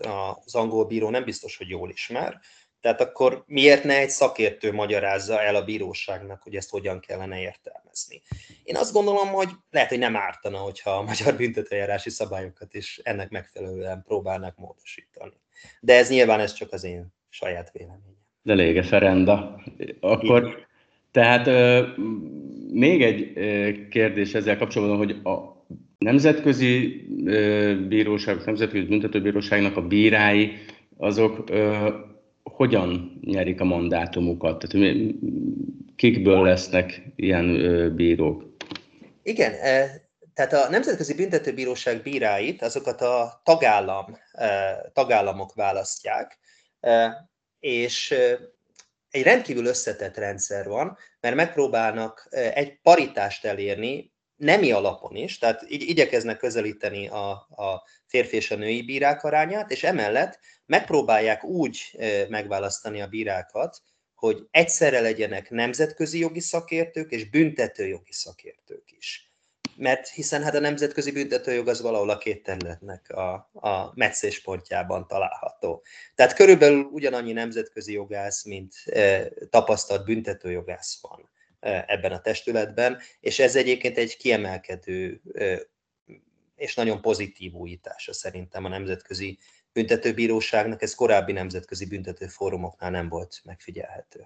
[0.45, 2.39] az angol bíró nem biztos, hogy jól ismer,
[2.81, 8.21] tehát akkor miért ne egy szakértő magyarázza el a bíróságnak, hogy ezt hogyan kellene értelmezni?
[8.63, 13.29] Én azt gondolom, hogy lehet, hogy nem ártana, hogyha a magyar büntetőjárási szabályokat is ennek
[13.29, 15.33] megfelelően próbálnak módosítani.
[15.79, 18.25] De ez nyilván ez csak az én saját véleményem.
[18.41, 19.63] De lége Ferenda.
[19.99, 20.67] Akkor
[21.11, 21.45] tehát
[22.71, 23.33] még egy
[23.89, 25.56] kérdés ezzel kapcsolatban, hogy a,
[25.97, 27.05] nemzetközi
[27.87, 30.53] bíróság, nemzetközi büntetőbíróságnak a bírái,
[30.97, 31.43] azok
[32.43, 34.67] hogyan nyerik a mandátumukat?
[34.67, 34.97] Tehát
[35.95, 37.45] kikből lesznek ilyen
[37.95, 38.55] bírók?
[39.23, 39.53] Igen,
[40.33, 44.17] tehát a Nemzetközi Büntetőbíróság bíráit, azokat a tagállam,
[44.93, 46.39] tagállamok választják,
[47.59, 48.15] és
[49.09, 56.37] egy rendkívül összetett rendszer van, mert megpróbálnak egy paritást elérni, nemi alapon is, tehát igyekeznek
[56.37, 61.97] közelíteni a, a férfi és a női bírák arányát, és emellett megpróbálják úgy
[62.29, 63.81] megválasztani a bírákat,
[64.15, 69.27] hogy egyszerre legyenek nemzetközi jogi szakértők és büntetőjogi szakértők is
[69.77, 75.83] mert hiszen hát a nemzetközi büntetőjog az valahol a két területnek a, a meccéspontjában található.
[76.15, 81.29] Tehát körülbelül ugyanannyi nemzetközi jogász, mint e, tapasztalt büntetőjogász van
[81.59, 85.21] ebben a testületben, és ez egyébként egy kiemelkedő
[86.55, 89.37] és nagyon pozitív újítása szerintem a Nemzetközi
[89.73, 94.19] Büntetőbíróságnak, ez korábbi nemzetközi büntetőfórumoknál nem volt megfigyelhető.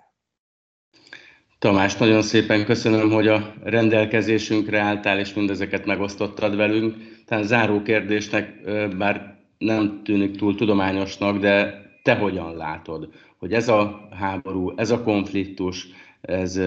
[1.60, 6.96] Tamás, nagyon szépen köszönöm, hogy a rendelkezésünkre álltál, és mindezeket megosztottad velünk.
[7.26, 8.62] Tehát záró kérdésnek,
[8.98, 15.04] bár nem tűnik túl tudományosnak, de te hogyan látod, hogy ez a háború, ez a
[15.04, 15.88] konfliktus,
[16.22, 16.61] ez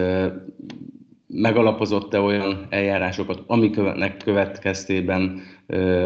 [1.26, 5.40] megalapozott-e olyan eljárásokat, amiknek következtében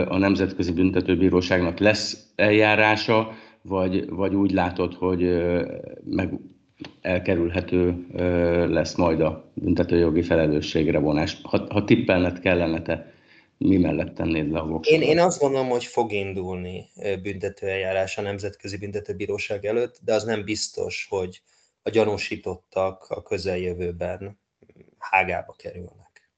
[0.09, 3.33] a Nemzetközi Büntetőbíróságnak lesz eljárása,
[3.63, 5.43] vagy, vagy úgy látod, hogy
[6.05, 6.33] meg
[7.01, 8.07] elkerülhető
[8.71, 11.41] lesz majd a büntetőjogi felelősségre vonás.
[11.43, 13.13] Ha, ha tippelned kellene, te
[13.59, 15.01] mi mellett tennéd le a voksodat?
[15.01, 16.89] Én, én azt gondolom, hogy fog indulni
[17.23, 21.41] büntetőeljárás a Nemzetközi Büntetőbíróság előtt, de az nem biztos, hogy
[21.89, 24.41] a gyanúsítottak a közeljövőben
[24.99, 26.31] hágába kerülnek.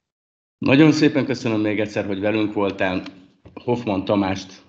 [0.58, 3.02] Nagyon szépen köszönöm még egyszer, hogy velünk voltál.
[3.54, 4.64] Hoffman Tamást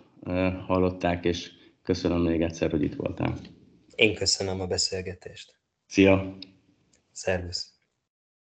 [0.67, 1.51] hallották, és
[1.84, 3.39] köszönöm még egyszer, hogy itt voltál.
[3.95, 5.59] Én köszönöm a beszélgetést.
[5.86, 6.38] Szia!
[7.11, 7.80] Szervusz!